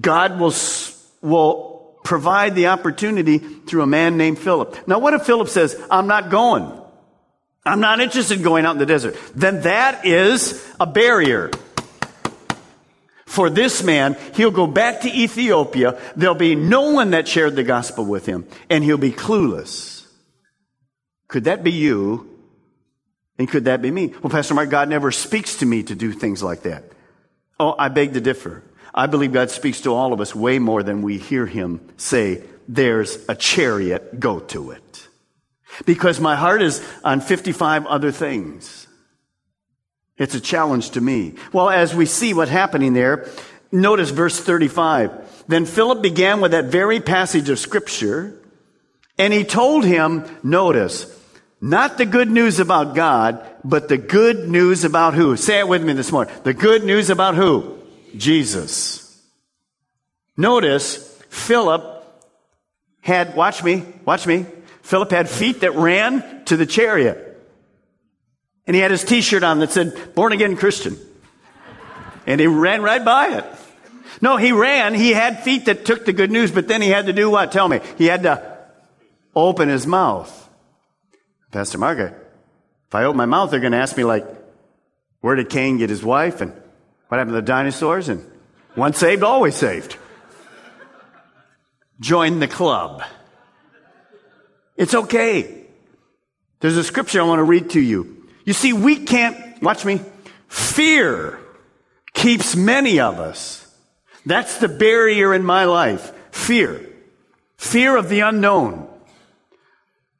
God 0.00 0.38
will, 0.38 0.54
will 1.20 1.98
provide 2.04 2.54
the 2.54 2.68
opportunity 2.68 3.38
through 3.38 3.82
a 3.82 3.86
man 3.86 4.16
named 4.16 4.38
Philip. 4.38 4.86
Now, 4.86 4.98
what 4.98 5.14
if 5.14 5.22
Philip 5.22 5.48
says, 5.48 5.80
I'm 5.90 6.06
not 6.06 6.30
going? 6.30 6.72
I'm 7.64 7.80
not 7.80 8.00
interested 8.00 8.38
in 8.38 8.44
going 8.44 8.64
out 8.64 8.76
in 8.76 8.78
the 8.78 8.86
desert. 8.86 9.16
Then 9.34 9.62
that 9.62 10.06
is 10.06 10.64
a 10.78 10.86
barrier. 10.86 11.50
For 13.26 13.50
this 13.50 13.82
man, 13.82 14.16
he'll 14.34 14.50
go 14.50 14.66
back 14.66 15.02
to 15.02 15.08
Ethiopia. 15.08 16.00
There'll 16.14 16.34
be 16.34 16.54
no 16.54 16.92
one 16.92 17.10
that 17.10 17.28
shared 17.28 17.56
the 17.56 17.64
gospel 17.64 18.04
with 18.04 18.24
him, 18.24 18.46
and 18.70 18.82
he'll 18.82 18.98
be 18.98 19.12
clueless. 19.12 20.06
Could 21.28 21.44
that 21.44 21.64
be 21.64 21.72
you? 21.72 22.30
And 23.38 23.48
could 23.48 23.66
that 23.66 23.82
be 23.82 23.90
me? 23.90 24.14
Well, 24.22 24.30
Pastor 24.30 24.54
Mark, 24.54 24.70
God 24.70 24.88
never 24.88 25.10
speaks 25.10 25.56
to 25.56 25.66
me 25.66 25.82
to 25.82 25.94
do 25.94 26.12
things 26.12 26.42
like 26.42 26.62
that. 26.62 26.84
Oh, 27.58 27.74
I 27.78 27.88
beg 27.88 28.14
to 28.14 28.20
differ. 28.20 28.62
I 28.94 29.06
believe 29.06 29.32
God 29.32 29.50
speaks 29.50 29.82
to 29.82 29.92
all 29.92 30.12
of 30.12 30.20
us 30.20 30.34
way 30.34 30.58
more 30.58 30.82
than 30.82 31.02
we 31.02 31.18
hear 31.18 31.44
him 31.46 31.86
say, 31.96 32.42
there's 32.68 33.18
a 33.28 33.34
chariot, 33.34 34.18
go 34.18 34.40
to 34.40 34.70
it. 34.70 35.08
Because 35.84 36.20
my 36.20 36.36
heart 36.36 36.62
is 36.62 36.82
on 37.04 37.20
55 37.20 37.86
other 37.86 38.10
things. 38.10 38.85
It's 40.18 40.34
a 40.34 40.40
challenge 40.40 40.90
to 40.90 41.00
me. 41.00 41.34
Well, 41.52 41.68
as 41.68 41.94
we 41.94 42.06
see 42.06 42.32
what's 42.32 42.50
happening 42.50 42.94
there, 42.94 43.28
notice 43.70 44.10
verse 44.10 44.40
35. 44.40 45.44
Then 45.48 45.66
Philip 45.66 46.02
began 46.02 46.40
with 46.40 46.52
that 46.52 46.66
very 46.66 47.00
passage 47.00 47.48
of 47.50 47.58
scripture, 47.58 48.40
and 49.18 49.32
he 49.32 49.44
told 49.44 49.84
him, 49.84 50.24
notice, 50.42 51.12
not 51.60 51.98
the 51.98 52.06
good 52.06 52.30
news 52.30 52.60
about 52.60 52.94
God, 52.94 53.44
but 53.64 53.88
the 53.88 53.98
good 53.98 54.48
news 54.48 54.84
about 54.84 55.14
who? 55.14 55.36
Say 55.36 55.58
it 55.58 55.68
with 55.68 55.82
me 55.82 55.92
this 55.92 56.12
morning. 56.12 56.34
The 56.44 56.54
good 56.54 56.84
news 56.84 57.10
about 57.10 57.34
who? 57.34 57.78
Jesus. 58.16 59.20
Notice 60.36 61.22
Philip 61.28 62.04
had, 63.00 63.36
watch 63.36 63.62
me, 63.62 63.84
watch 64.04 64.26
me. 64.26 64.46
Philip 64.82 65.10
had 65.10 65.28
feet 65.28 65.60
that 65.60 65.74
ran 65.74 66.44
to 66.46 66.56
the 66.56 66.66
chariot. 66.66 67.25
And 68.66 68.74
he 68.74 68.82
had 68.82 68.90
his 68.90 69.04
t-shirt 69.04 69.42
on 69.42 69.60
that 69.60 69.70
said, 69.70 70.14
born 70.14 70.32
again 70.32 70.56
Christian. 70.56 70.96
And 72.26 72.40
he 72.40 72.46
ran 72.46 72.82
right 72.82 73.04
by 73.04 73.38
it. 73.38 73.44
No, 74.20 74.36
he 74.36 74.52
ran. 74.52 74.94
He 74.94 75.10
had 75.10 75.44
feet 75.44 75.66
that 75.66 75.84
took 75.84 76.04
the 76.04 76.12
good 76.12 76.30
news, 76.30 76.50
but 76.50 76.66
then 76.66 76.82
he 76.82 76.88
had 76.88 77.06
to 77.06 77.12
do 77.12 77.30
what? 77.30 77.52
Tell 77.52 77.68
me. 77.68 77.80
He 77.98 78.06
had 78.06 78.24
to 78.24 78.56
open 79.34 79.68
his 79.68 79.86
mouth. 79.86 80.48
Pastor 81.52 81.78
Margaret, 81.78 82.14
if 82.88 82.94
I 82.94 83.04
open 83.04 83.18
my 83.18 83.26
mouth, 83.26 83.50
they're 83.50 83.60
going 83.60 83.72
to 83.72 83.78
ask 83.78 83.96
me 83.96 84.04
like, 84.04 84.26
where 85.20 85.36
did 85.36 85.48
Cain 85.48 85.78
get 85.78 85.90
his 85.90 86.02
wife? 86.02 86.40
And 86.40 86.52
what 87.08 87.18
happened 87.18 87.34
to 87.34 87.40
the 87.40 87.42
dinosaurs? 87.42 88.08
And 88.08 88.28
once 88.74 88.98
saved, 88.98 89.22
always 89.22 89.54
saved. 89.54 89.96
Join 92.00 92.40
the 92.40 92.48
club. 92.48 93.02
It's 94.76 94.94
okay. 94.94 95.66
There's 96.60 96.76
a 96.76 96.84
scripture 96.84 97.20
I 97.20 97.24
want 97.24 97.38
to 97.38 97.44
read 97.44 97.70
to 97.70 97.80
you. 97.80 98.25
You 98.46 98.52
see, 98.52 98.72
we 98.72 99.04
can't, 99.04 99.60
watch 99.60 99.84
me, 99.84 100.00
fear 100.48 101.38
keeps 102.14 102.56
many 102.56 103.00
of 103.00 103.18
us. 103.18 103.62
That's 104.24 104.58
the 104.58 104.68
barrier 104.68 105.34
in 105.34 105.44
my 105.44 105.64
life. 105.64 106.12
Fear. 106.30 106.80
Fear 107.56 107.96
of 107.96 108.08
the 108.08 108.20
unknown. 108.20 108.88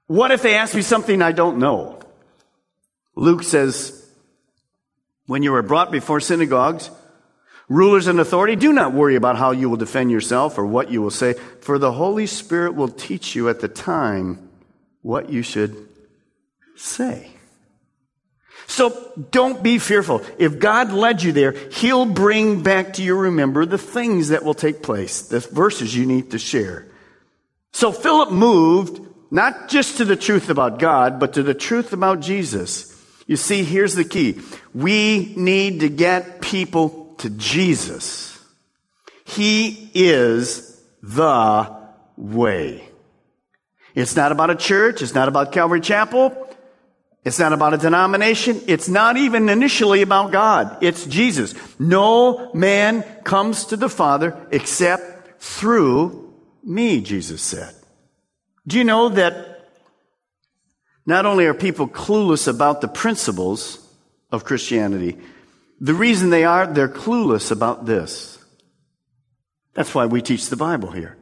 What 0.09 0.33
if 0.33 0.43
they 0.43 0.57
ask 0.57 0.75
me 0.75 0.83
something 0.83 1.23
I 1.23 1.33
don't 1.33 1.59
know? 1.59 2.01
Luke 3.15 3.45
says, 3.45 4.05
when 5.27 5.43
you 5.43 5.55
are 5.55 5.63
brought 5.63 5.91
before 5.91 6.21
synagogues, 6.21 6.91
rulers 7.69 8.09
and 8.09 8.19
authority, 8.19 8.57
do 8.57 8.73
not 8.73 8.93
worry 8.93 9.15
about 9.15 9.37
how 9.37 9.53
you 9.53 9.71
will 9.71 9.77
defend 9.77 10.11
yourself 10.11 10.59
or 10.59 10.67
what 10.67 10.91
you 10.91 11.01
will 11.01 11.11
say, 11.11 11.35
for 11.61 11.79
the 11.79 11.93
Holy 11.93 12.27
Spirit 12.27 12.75
will 12.75 12.89
teach 12.89 13.37
you 13.37 13.49
at 13.49 13.61
the 13.61 13.69
time 13.69 14.51
what 15.03 15.31
you 15.31 15.43
should 15.43 15.89
say. 16.75 17.36
So 18.67 19.13
don't 19.31 19.63
be 19.63 19.79
fearful. 19.79 20.23
If 20.39 20.59
God 20.59 20.93
led 20.93 21.23
you 21.23 21.33
there, 21.33 21.53
He'll 21.53 22.07
bring 22.07 22.63
back 22.63 22.95
to 22.95 23.03
you, 23.03 23.17
remember 23.17 23.65
the 23.65 23.79
things 23.79 24.29
that 24.29 24.45
will 24.45 24.55
take 24.55 24.83
place, 24.83 25.23
the 25.23 25.41
verses 25.41 25.97
you 25.97 26.07
need 26.07 26.33
to 26.33 26.39
share. 26.39 26.87
So 27.73 27.93
Philip 27.93 28.33
moved 28.33 29.01
not 29.31 29.69
just 29.69 29.99
to 29.99 30.05
the 30.05 30.17
truth 30.17 30.51
about 30.51 30.79
God, 30.79 31.21
but 31.21 31.35
to 31.35 31.43
the 31.43 31.55
truth 31.55 31.93
about 31.93 32.21
Jesus. 32.21 32.93
You 33.27 33.37
see, 33.37 33.65
here's 33.65 33.95
the 33.95 34.05
key. 34.05 34.41
We 34.75 35.35
need 35.37 35.81
to 35.81 35.89
get 35.89 36.41
people 36.41 37.15
to 37.19 37.31
Jesus. 37.31 38.39
He 39.25 39.91
is 39.95 40.81
the 41.03 41.77
way. 42.17 42.89
It's 43.95 44.15
not 44.15 44.31
about 44.31 44.51
a 44.51 44.55
church. 44.55 45.03
It's 45.03 45.15
not 45.15 45.29
about 45.29 45.53
Calvary 45.53 45.81
Chapel. 45.81 46.46
It's 47.27 47.41
not 47.41 47.53
about 47.53 47.75
a 47.75 47.77
denomination. 47.77 48.63
It's 48.69 48.89
not 48.89 49.17
even 49.17 49.49
initially 49.49 50.01
about 50.01 50.31
God. 50.31 50.79
It's 50.81 51.05
Jesus. 51.07 51.57
No 51.77 52.53
man 52.55 53.03
comes 53.25 53.65
to 53.67 53.77
the 53.77 53.89
Father 53.89 54.37
except 54.53 55.43
through 55.43 56.33
me, 56.63 57.01
Jesus 57.01 57.43
said. 57.43 57.75
Do 58.65 58.79
you 58.79 58.85
know 58.85 59.09
that 59.09 59.67
not 61.05 61.27
only 61.27 61.47
are 61.47 61.55
people 61.55 61.89
clueless 61.89 62.47
about 62.47 62.81
the 62.81 62.87
principles 62.87 63.85
of 64.31 64.45
Christianity, 64.45 65.19
the 65.81 65.95
reason 65.95 66.31
they 66.31 66.45
are, 66.45 66.65
they're 66.69 66.89
clueless 66.89 67.51
about 67.51 67.87
this. 67.87 68.39
That's 69.75 69.93
why 69.93 70.07
we 70.07 70.23
teach 70.23 70.49
the 70.49 70.57
Bible 70.57 70.93
here. 70.93 71.17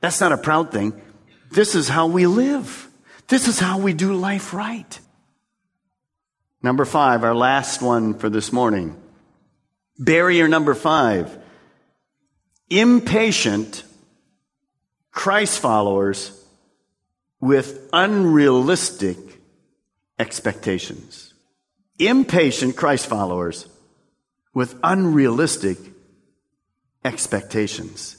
That's 0.00 0.20
not 0.20 0.30
a 0.30 0.38
proud 0.38 0.70
thing. 0.70 1.02
This 1.50 1.74
is 1.74 1.88
how 1.88 2.06
we 2.06 2.28
live. 2.28 2.88
This 3.28 3.48
is 3.48 3.58
how 3.58 3.78
we 3.78 3.92
do 3.92 4.14
life 4.14 4.52
right. 4.52 4.98
Number 6.62 6.84
five, 6.84 7.24
our 7.24 7.34
last 7.34 7.82
one 7.82 8.14
for 8.14 8.28
this 8.28 8.52
morning. 8.52 8.96
Barrier 9.98 10.48
number 10.48 10.74
five. 10.74 11.38
Impatient 12.70 13.84
Christ 15.10 15.60
followers 15.60 16.42
with 17.40 17.88
unrealistic 17.92 19.18
expectations. 20.18 21.34
Impatient 21.98 22.76
Christ 22.76 23.06
followers 23.06 23.68
with 24.54 24.78
unrealistic 24.82 25.78
expectations. 27.04 28.16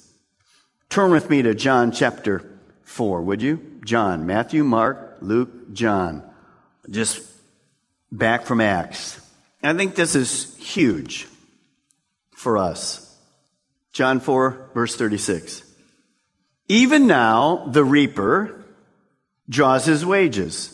Turn 0.89 1.11
with 1.11 1.29
me 1.29 1.41
to 1.41 1.53
John 1.55 1.91
chapter 1.91 2.59
4, 2.83 3.21
would 3.23 3.41
you? 3.41 3.74
John, 3.85 4.25
Matthew, 4.25 4.63
Mark, 4.63 5.17
Luke, 5.21 5.71
John. 5.71 6.23
Just 6.89 7.21
back 8.11 8.45
from 8.45 8.59
Acts. 8.59 9.21
I 9.63 9.73
think 9.73 9.95
this 9.95 10.15
is 10.15 10.55
huge 10.57 11.27
for 12.35 12.57
us. 12.57 13.01
John 13.93 14.19
4, 14.19 14.71
verse 14.73 14.95
36. 14.95 15.63
Even 16.67 17.07
now, 17.07 17.67
the 17.71 17.83
reaper 17.83 18.63
draws 19.47 19.85
his 19.85 20.05
wages. 20.05 20.71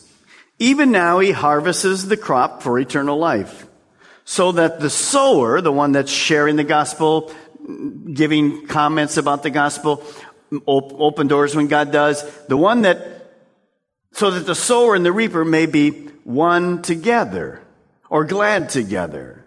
Even 0.58 0.90
now, 0.90 1.18
he 1.18 1.32
harvests 1.32 2.04
the 2.04 2.16
crop 2.16 2.62
for 2.62 2.78
eternal 2.78 3.18
life. 3.18 3.66
So 4.24 4.52
that 4.52 4.80
the 4.80 4.90
sower, 4.90 5.60
the 5.60 5.72
one 5.72 5.92
that's 5.92 6.10
sharing 6.10 6.56
the 6.56 6.64
gospel, 6.64 7.32
giving 8.12 8.66
comments 8.66 9.16
about 9.16 9.42
the 9.42 9.50
gospel, 9.50 10.02
open 10.66 11.28
doors 11.28 11.54
when 11.54 11.68
God 11.68 11.92
does. 11.92 12.22
The 12.46 12.56
one 12.56 12.82
that, 12.82 12.98
so 14.12 14.30
that 14.30 14.46
the 14.46 14.54
sower 14.54 14.94
and 14.94 15.04
the 15.04 15.12
reaper 15.12 15.44
may 15.44 15.66
be 15.66 15.90
one 16.24 16.82
together 16.82 17.62
or 18.10 18.24
glad 18.24 18.68
together. 18.68 19.44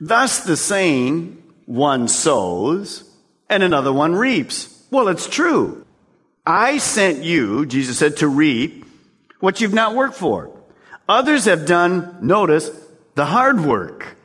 Thus 0.00 0.44
the 0.44 0.56
saying, 0.56 1.42
one 1.66 2.08
sows 2.08 3.04
and 3.48 3.62
another 3.62 3.92
one 3.92 4.14
reaps. 4.14 4.84
Well, 4.90 5.08
it's 5.08 5.28
true. 5.28 5.86
I 6.44 6.78
sent 6.78 7.22
you, 7.22 7.66
Jesus 7.66 7.98
said, 7.98 8.18
to 8.18 8.28
reap 8.28 8.84
what 9.40 9.60
you've 9.60 9.72
not 9.72 9.94
worked 9.94 10.16
for. 10.16 10.50
Others 11.08 11.44
have 11.46 11.66
done, 11.66 12.18
notice, 12.20 12.70
the 13.14 13.24
hard 13.24 13.64
work. 13.64 14.16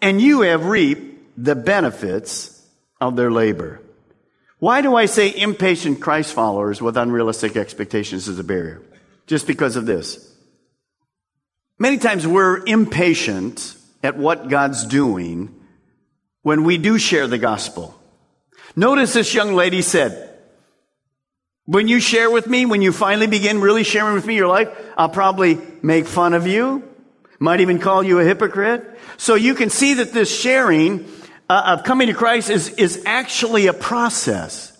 And 0.00 0.20
you 0.20 0.42
have 0.42 0.66
reaped 0.66 1.42
the 1.42 1.54
benefits 1.54 2.64
of 3.00 3.16
their 3.16 3.30
labor. 3.30 3.80
Why 4.60 4.82
do 4.82 4.94
I 4.94 5.06
say 5.06 5.34
impatient 5.34 6.00
Christ 6.00 6.34
followers 6.34 6.80
with 6.80 6.96
unrealistic 6.96 7.56
expectations 7.56 8.28
is 8.28 8.38
a 8.38 8.44
barrier? 8.44 8.82
Just 9.26 9.46
because 9.46 9.74
of 9.76 9.86
this. 9.86 10.26
Many 11.78 11.96
times 11.96 12.26
we're 12.26 12.64
impatient 12.66 13.74
at 14.02 14.18
what 14.18 14.48
God's 14.48 14.84
doing 14.84 15.54
when 16.42 16.64
we 16.64 16.76
do 16.76 16.98
share 16.98 17.26
the 17.26 17.38
gospel. 17.38 17.98
Notice 18.76 19.14
this 19.14 19.32
young 19.32 19.54
lady 19.54 19.80
said, 19.80 20.28
when 21.64 21.88
you 21.88 21.98
share 22.00 22.30
with 22.30 22.46
me, 22.46 22.66
when 22.66 22.82
you 22.82 22.92
finally 22.92 23.28
begin 23.28 23.60
really 23.60 23.84
sharing 23.84 24.14
with 24.14 24.26
me 24.26 24.34
your 24.34 24.48
life, 24.48 24.68
I'll 24.98 25.08
probably 25.08 25.58
make 25.82 26.06
fun 26.06 26.34
of 26.34 26.46
you, 26.46 26.82
might 27.38 27.60
even 27.60 27.78
call 27.78 28.02
you 28.02 28.18
a 28.18 28.24
hypocrite. 28.24 28.98
So 29.16 29.36
you 29.36 29.54
can 29.54 29.70
see 29.70 29.94
that 29.94 30.12
this 30.12 30.34
sharing 30.34 31.06
uh, 31.50 31.74
of 31.76 31.82
coming 31.82 32.06
to 32.06 32.14
Christ 32.14 32.48
is, 32.48 32.68
is 32.68 33.02
actually 33.04 33.66
a 33.66 33.72
process. 33.72 34.72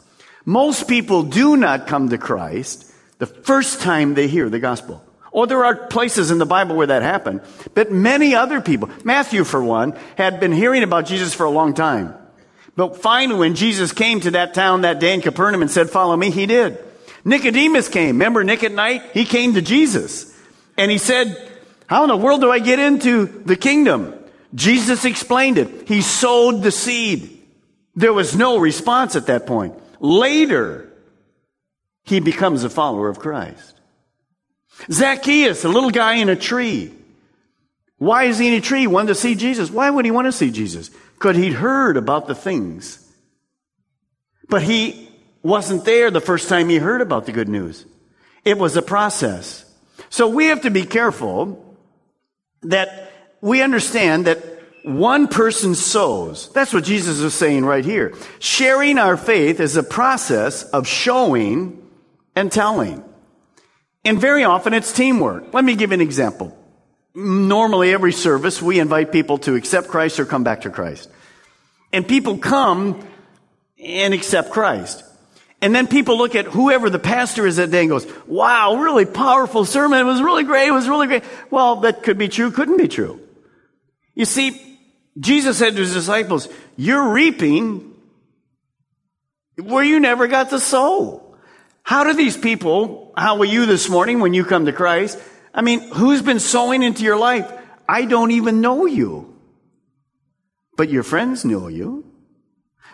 Most 0.45 0.87
people 0.87 1.25
do 1.25 1.57
not 1.57 1.89
come 1.89 2.11
to 2.11 2.17
Christ 2.17 2.87
the 3.19 3.27
first 3.27 3.81
time 3.81 4.15
they 4.15 4.29
hear 4.29 4.49
the 4.49 4.61
gospel. 4.61 5.03
Or 5.33 5.49
there 5.49 5.65
are 5.65 5.75
places 5.89 6.31
in 6.31 6.39
the 6.39 6.47
Bible 6.47 6.77
where 6.77 6.87
that 6.87 7.03
happened. 7.03 7.41
But 7.75 7.91
many 7.91 8.37
other 8.37 8.61
people, 8.61 8.89
Matthew 9.03 9.43
for 9.43 9.63
one, 9.63 9.99
had 10.17 10.39
been 10.39 10.53
hearing 10.53 10.85
about 10.85 11.07
Jesus 11.07 11.35
for 11.35 11.45
a 11.45 11.51
long 11.51 11.75
time. 11.75 12.15
But 12.77 13.03
finally, 13.03 13.41
when 13.41 13.57
Jesus 13.57 13.91
came 13.91 14.21
to 14.21 14.31
that 14.33 14.55
town 14.55 14.83
that 14.83 15.01
day 15.01 15.13
in 15.13 15.23
Capernaum 15.23 15.63
and 15.63 15.71
said, 15.71 15.91
follow 15.91 16.17
me, 16.17 16.31
he 16.31 16.47
did. 16.47 16.79
Nicodemus 17.25 17.89
came. 17.89 18.15
Remember 18.17 18.45
Nick 18.45 18.63
at 18.63 18.71
night? 18.71 19.03
He 19.13 19.25
came 19.25 19.55
to 19.55 19.61
Jesus. 19.61 20.33
And 20.79 20.89
he 20.89 20.99
said, 20.99 21.51
how 21.89 22.05
in 22.05 22.11
the 22.11 22.17
world 22.17 22.41
do 22.41 22.51
I 22.53 22.61
get 22.61 22.79
into 22.79 23.27
the 23.27 23.57
kingdom? 23.57 24.15
Jesus 24.55 25.05
explained 25.05 25.59
it. 25.59 25.89
He 25.89 26.03
sowed 26.03 26.63
the 26.63 26.71
seed. 26.71 27.39
There 27.95 28.13
was 28.13 28.37
no 28.37 28.59
response 28.59 29.17
at 29.17 29.27
that 29.27 29.47
point. 29.47 29.75
Later, 30.01 30.91
he 32.05 32.21
becomes 32.21 32.65
a 32.65 32.71
follower 32.71 33.09
of 33.09 33.19
Christ. 33.19 33.75
Zacchaeus, 34.91 35.65
a 35.65 35.69
little 35.69 35.91
guy 35.91 36.15
in 36.15 36.29
a 36.29 36.37
tree. 36.37 36.93
Why 37.99 38.25
is 38.25 38.39
he 38.39 38.49
in 38.49 38.55
a 38.55 38.61
tree? 38.61 38.81
He 38.81 38.87
wanted 38.87 39.09
to 39.09 39.15
see 39.15 39.35
Jesus. 39.35 39.71
Why 39.71 39.91
would 39.91 40.05
he 40.05 40.11
want 40.11 40.27
to 40.27 40.33
see 40.33 40.51
Jesus? 40.51 40.91
Because 41.15 41.37
he'd 41.37 41.53
heard 41.53 41.97
about 41.97 42.27
the 42.27 42.35
things. 42.35 43.07
But 44.49 44.63
he 44.63 45.11
wasn't 45.43 45.85
there 45.85 46.11
the 46.11 46.21
first 46.21 46.49
time 46.49 46.69
he 46.69 46.79
heard 46.79 47.03
about 47.03 47.27
the 47.27 47.33
good 47.33 47.49
news. 47.49 47.85
It 48.45 48.59
was 48.59 48.77
a 48.77 48.83
process. 48.83 49.65
So 50.09 50.29
we 50.29 50.47
have 50.47 50.63
to 50.63 50.71
be 50.71 50.85
careful 50.85 51.77
that 52.63 53.10
we 53.41 53.63
understand 53.63 54.27
that 54.27 54.39
one 54.83 55.29
person 55.29 55.75
sows. 55.75 56.51
That's 56.53 56.73
what 56.73 56.85
Jesus 56.85 57.21
is 57.21 57.35
saying 57.35 57.65
right 57.65 57.85
here. 57.85 58.15
Sharing 58.39 58.99
our 58.99 59.17
faith 59.17 59.61
is 59.61 59.77
a 59.77 59.83
process 59.83 60.63
of 60.65 60.87
showing 60.87 61.83
and 62.35 62.51
telling. 62.51 63.05
And 64.05 64.21
very 64.21 64.45
often 64.45 64.73
it's 64.73 64.93
teamwork. 64.93 65.53
Let 65.53 65.65
me 65.65 65.75
give 65.75 65.93
an 65.93 66.01
example. 66.01 66.57
Normally 67.15 67.93
every 67.93 68.13
service 68.13 68.63
we 68.63 68.79
invite 68.79 69.13
people 69.13 69.39
to 69.39 69.55
accept 69.57 69.89
Christ 69.89 70.19
or 70.19 70.25
come 70.25 70.45
back 70.45 70.63
to 70.63 70.71
Christ. 70.71 71.11
And 71.93 72.07
people 72.07 72.39
come 72.39 73.07
and 73.83 74.15
accept 74.15 74.51
Christ. 74.51 75.05
And 75.61 75.75
then 75.75 75.87
people 75.87 76.17
look 76.17 76.35
at 76.35 76.47
whoever 76.47 76.89
the 76.89 76.99
pastor 76.99 77.47
is 77.47 77.57
that 77.57 77.71
day 77.71 77.81
and 77.81 77.91
goes, 77.91 78.07
wow, 78.27 78.77
really 78.77 79.05
powerful 79.05 79.67
sermon. 79.67 79.99
It 79.99 80.05
was 80.05 80.23
really 80.23 80.45
great. 80.45 80.69
It 80.69 80.73
was 80.73 80.89
really 80.89 81.07
great. 81.07 81.25
Well, 81.51 81.77
that 81.77 82.03
could 82.03 82.17
be 82.17 82.29
true, 82.29 82.51
couldn't 82.51 82.79
be 82.79 82.89
true. 82.89 83.21
You 84.15 84.25
see, 84.25 84.79
Jesus 85.19 85.59
said 85.59 85.75
to 85.75 85.81
his 85.81 85.95
disciples, 85.95 86.49
You're 86.77 87.13
reaping 87.13 87.95
where 89.57 89.85
you 89.85 90.01
never 90.01 90.27
got 90.27 90.51
to 90.51 90.61
sow. 90.61 91.37
How 91.83 92.05
do 92.05 92.15
these 92.15 92.37
people, 92.37 93.13
how 93.17 93.37
will 93.37 93.47
you 93.47 93.67
this 93.67 93.89
morning 93.89 94.21
when 94.21 94.35
you 94.35 94.45
come 94.45 94.67
to 94.67 94.73
Christ? 94.73 95.19
I 95.53 95.63
mean, 95.63 95.81
who's 95.81 96.23
been 96.23 96.41
sowing 96.41 96.83
into 96.83 97.03
your 97.03 97.17
life? 97.17 97.51
I 97.89 98.05
don't 98.05 98.31
even 98.31 98.61
know 98.61 98.87
you. 98.87 99.37
But 100.77 100.91
your 100.91 101.03
friends 101.03 101.45
know 101.45 101.69
you. 101.69 102.10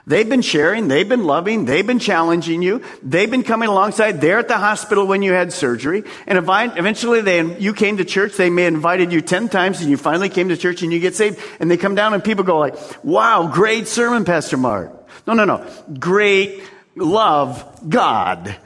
They've 0.09 0.29
been 0.29 0.43
sharing, 0.43 0.87
they've 0.87 1.09
been 1.09 1.25
loving, 1.25 1.65
they've 1.65 1.87
been 1.87 1.99
challenging 1.99 2.63
you, 2.63 2.81
they've 3.03 3.31
been 3.31 3.43
coming 3.43 3.69
alongside. 3.69 4.21
They're 4.21 4.39
at 4.39 4.47
the 4.47 4.57
hospital 4.57 5.05
when 5.05 5.23
you 5.23 5.33
had 5.33 5.53
surgery, 5.53 6.05
and 6.29 6.39
eventually 6.39 7.23
they, 7.23 7.59
you 7.59 7.75
came 7.75 7.97
to 7.97 8.05
church. 8.05 8.37
They 8.37 8.49
may 8.49 8.67
invited 8.67 9.13
you 9.13 9.21
ten 9.21 9.49
times, 9.49 9.81
and 9.81 9.91
you 9.91 9.97
finally 9.97 10.29
came 10.29 10.51
to 10.51 10.57
church 10.57 10.83
and 10.83 10.93
you 10.93 11.01
get 11.01 11.17
saved. 11.17 11.41
And 11.59 11.69
they 11.69 11.77
come 11.77 11.97
down, 11.97 12.15
and 12.15 12.23
people 12.23 12.45
go 12.45 12.57
like, 12.57 12.77
"Wow, 13.05 13.51
great 13.53 13.89
sermon, 13.89 14.25
Pastor 14.25 14.57
Mark." 14.57 14.93
No, 15.27 15.35
no, 15.35 15.45
no, 15.45 15.67
great 15.99 16.63
love 16.95 17.89
God. 17.89 18.57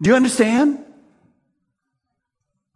Do 0.00 0.08
you 0.08 0.16
understand? 0.16 0.84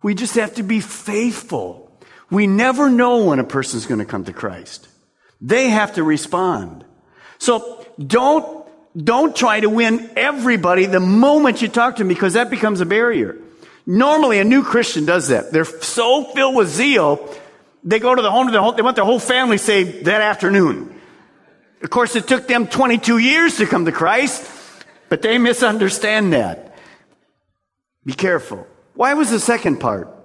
We 0.02 0.14
just 0.14 0.34
have 0.34 0.56
to 0.56 0.62
be 0.62 0.80
faithful. 0.80 1.98
We 2.30 2.46
never 2.46 2.90
know 2.90 3.24
when 3.24 3.38
a 3.38 3.44
person's 3.44 3.86
going 3.86 4.00
to 4.00 4.04
come 4.04 4.24
to 4.24 4.32
Christ. 4.34 4.86
They 5.40 5.70
have 5.70 5.94
to 5.94 6.02
respond. 6.02 6.84
So 7.42 7.84
don't, 7.98 8.68
don't 8.96 9.34
try 9.34 9.58
to 9.58 9.68
win 9.68 10.12
everybody 10.14 10.86
the 10.86 11.00
moment 11.00 11.60
you 11.60 11.66
talk 11.66 11.96
to 11.96 12.04
them 12.04 12.08
because 12.08 12.34
that 12.34 12.50
becomes 12.50 12.80
a 12.80 12.86
barrier. 12.86 13.36
Normally 13.84 14.38
a 14.38 14.44
new 14.44 14.62
Christian 14.62 15.06
does 15.06 15.26
that. 15.26 15.50
They're 15.50 15.64
so 15.64 16.22
filled 16.22 16.54
with 16.54 16.68
zeal, 16.68 17.28
they 17.82 17.98
go 17.98 18.14
to 18.14 18.22
the 18.22 18.30
home, 18.30 18.46
of 18.46 18.52
the 18.52 18.62
whole, 18.62 18.74
they 18.74 18.82
want 18.82 18.94
their 18.94 19.04
whole 19.04 19.18
family 19.18 19.58
saved 19.58 20.04
that 20.04 20.20
afternoon. 20.20 21.00
Of 21.82 21.90
course, 21.90 22.14
it 22.14 22.28
took 22.28 22.46
them 22.46 22.68
22 22.68 23.18
years 23.18 23.56
to 23.56 23.66
come 23.66 23.86
to 23.86 23.92
Christ, 23.92 24.48
but 25.08 25.20
they 25.20 25.36
misunderstand 25.38 26.34
that. 26.34 26.78
Be 28.04 28.12
careful. 28.12 28.68
Why 28.94 29.14
was 29.14 29.32
the 29.32 29.40
second 29.40 29.80
part? 29.80 30.16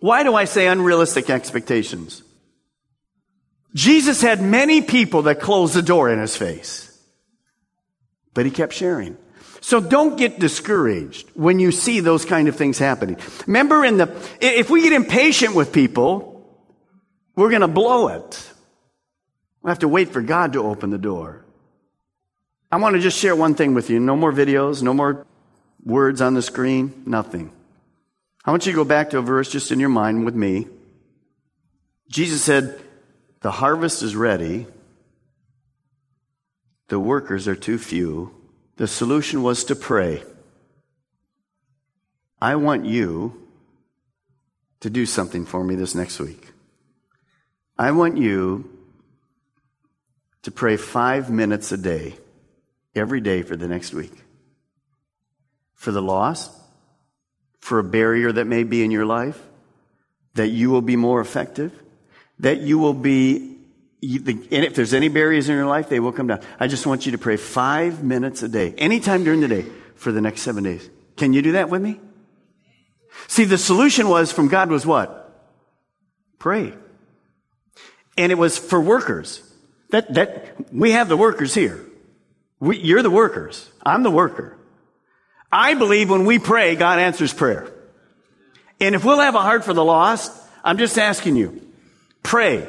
Why 0.00 0.22
do 0.22 0.34
I 0.34 0.44
say 0.44 0.66
unrealistic 0.66 1.30
expectations? 1.30 2.22
Jesus 3.74 4.20
had 4.20 4.42
many 4.42 4.82
people 4.82 5.22
that 5.22 5.40
closed 5.40 5.74
the 5.74 5.82
door 5.82 6.10
in 6.10 6.18
his 6.18 6.36
face, 6.36 6.88
but 8.34 8.44
he 8.44 8.50
kept 8.50 8.74
sharing. 8.74 9.16
So 9.60 9.80
don't 9.80 10.16
get 10.16 10.40
discouraged 10.40 11.30
when 11.34 11.60
you 11.60 11.70
see 11.70 12.00
those 12.00 12.24
kind 12.24 12.48
of 12.48 12.56
things 12.56 12.78
happening. 12.78 13.16
Remember 13.46 13.84
in 13.84 13.96
the, 13.96 14.14
if 14.40 14.70
we 14.70 14.82
get 14.82 14.92
impatient 14.92 15.54
with 15.54 15.72
people, 15.72 16.32
we're 17.36 17.48
going 17.48 17.62
to 17.62 17.68
blow 17.68 18.08
it. 18.08 18.50
We 19.62 19.70
have 19.70 19.78
to 19.80 19.88
wait 19.88 20.08
for 20.08 20.20
God 20.20 20.54
to 20.54 20.64
open 20.64 20.90
the 20.90 20.98
door. 20.98 21.44
I 22.70 22.76
want 22.76 22.96
to 22.96 23.00
just 23.00 23.18
share 23.18 23.36
one 23.36 23.54
thing 23.54 23.74
with 23.74 23.88
you. 23.88 24.00
No 24.00 24.16
more 24.16 24.32
videos, 24.32 24.82
no 24.82 24.92
more 24.92 25.26
words 25.84 26.20
on 26.20 26.34
the 26.34 26.42
screen, 26.42 27.04
nothing. 27.06 27.52
I 28.44 28.50
want 28.50 28.66
you 28.66 28.72
to 28.72 28.76
go 28.76 28.84
back 28.84 29.10
to 29.10 29.18
a 29.18 29.22
verse 29.22 29.50
just 29.50 29.70
in 29.70 29.78
your 29.78 29.88
mind 29.88 30.24
with 30.24 30.34
me. 30.34 30.66
Jesus 32.08 32.42
said, 32.42 32.80
the 33.42 33.50
harvest 33.50 34.02
is 34.02 34.14
ready. 34.14 34.66
The 36.88 37.00
workers 37.00 37.48
are 37.48 37.56
too 37.56 37.78
few. 37.78 38.34
The 38.76 38.86
solution 38.86 39.42
was 39.42 39.64
to 39.64 39.76
pray. 39.76 40.22
I 42.40 42.56
want 42.56 42.86
you 42.86 43.40
to 44.80 44.90
do 44.90 45.06
something 45.06 45.44
for 45.44 45.62
me 45.62 45.74
this 45.74 45.94
next 45.94 46.18
week. 46.18 46.50
I 47.78 47.90
want 47.92 48.16
you 48.16 48.70
to 50.42 50.50
pray 50.50 50.76
five 50.76 51.30
minutes 51.30 51.72
a 51.72 51.76
day, 51.76 52.16
every 52.94 53.20
day 53.20 53.42
for 53.42 53.56
the 53.56 53.68
next 53.68 53.92
week. 53.92 54.12
For 55.74 55.90
the 55.90 56.02
lost, 56.02 56.50
for 57.58 57.78
a 57.78 57.84
barrier 57.84 58.30
that 58.30 58.46
may 58.46 58.62
be 58.64 58.84
in 58.84 58.90
your 58.90 59.06
life, 59.06 59.40
that 60.34 60.48
you 60.48 60.70
will 60.70 60.82
be 60.82 60.96
more 60.96 61.20
effective 61.20 61.81
that 62.42 62.60
you 62.60 62.78
will 62.78 62.92
be, 62.92 63.56
and 64.02 64.50
if 64.50 64.74
there's 64.74 64.92
any 64.92 65.08
barriers 65.08 65.48
in 65.48 65.56
your 65.56 65.66
life, 65.66 65.88
they 65.88 66.00
will 66.00 66.12
come 66.12 66.26
down. 66.26 66.40
I 66.60 66.66
just 66.66 66.86
want 66.86 67.06
you 67.06 67.12
to 67.12 67.18
pray 67.18 67.36
five 67.36 68.04
minutes 68.04 68.42
a 68.42 68.48
day, 68.48 68.74
anytime 68.76 69.24
during 69.24 69.40
the 69.40 69.48
day 69.48 69.64
for 69.94 70.12
the 70.12 70.20
next 70.20 70.42
seven 70.42 70.64
days. 70.64 70.88
Can 71.16 71.32
you 71.32 71.40
do 71.40 71.52
that 71.52 71.70
with 71.70 71.80
me? 71.80 72.00
See, 73.28 73.44
the 73.44 73.58
solution 73.58 74.08
was 74.08 74.32
from 74.32 74.48
God 74.48 74.70
was 74.70 74.84
what? 74.84 75.18
Pray. 76.38 76.74
And 78.18 78.32
it 78.32 78.36
was 78.36 78.58
for 78.58 78.80
workers. 78.80 79.42
That, 79.90 80.12
that, 80.14 80.72
we 80.72 80.92
have 80.92 81.08
the 81.08 81.16
workers 81.16 81.54
here. 81.54 81.84
We, 82.58 82.78
you're 82.78 83.02
the 83.02 83.10
workers. 83.10 83.70
I'm 83.84 84.02
the 84.02 84.10
worker. 84.10 84.56
I 85.50 85.74
believe 85.74 86.10
when 86.10 86.24
we 86.24 86.38
pray, 86.38 86.74
God 86.74 86.98
answers 86.98 87.32
prayer. 87.32 87.70
And 88.80 88.94
if 88.94 89.04
we'll 89.04 89.20
have 89.20 89.34
a 89.34 89.40
heart 89.42 89.64
for 89.64 89.74
the 89.74 89.84
lost, 89.84 90.32
I'm 90.64 90.78
just 90.78 90.98
asking 90.98 91.36
you, 91.36 91.60
Pray 92.22 92.66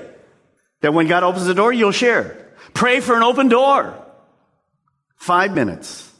that 0.82 0.94
when 0.94 1.08
God 1.08 1.24
opens 1.24 1.46
the 1.46 1.54
door, 1.54 1.72
you'll 1.72 1.92
share. 1.92 2.54
Pray 2.74 3.00
for 3.00 3.16
an 3.16 3.24
open 3.24 3.50
door. 3.50 3.96
Five 5.16 5.54
minutes. 5.54 6.12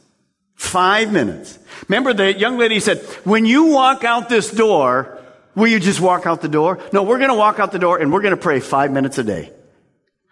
Five 0.54 1.12
minutes. 1.12 1.58
Remember 1.88 2.14
the 2.14 2.32
young 2.32 2.56
lady 2.56 2.80
said, 2.80 2.98
when 3.24 3.44
you 3.44 3.66
walk 3.66 4.04
out 4.04 4.28
this 4.28 4.50
door, 4.50 5.22
will 5.54 5.66
you 5.66 5.78
just 5.78 6.00
walk 6.00 6.26
out 6.26 6.40
the 6.40 6.48
door? 6.48 6.78
No, 6.92 7.02
we're 7.02 7.18
going 7.18 7.30
to 7.30 7.36
walk 7.36 7.58
out 7.58 7.72
the 7.72 7.78
door 7.78 7.98
and 7.98 8.12
we're 8.12 8.22
going 8.22 8.34
to 8.34 8.40
pray 8.40 8.60
five 8.60 8.90
minutes 8.92 9.18
a 9.18 9.24
day. 9.24 9.52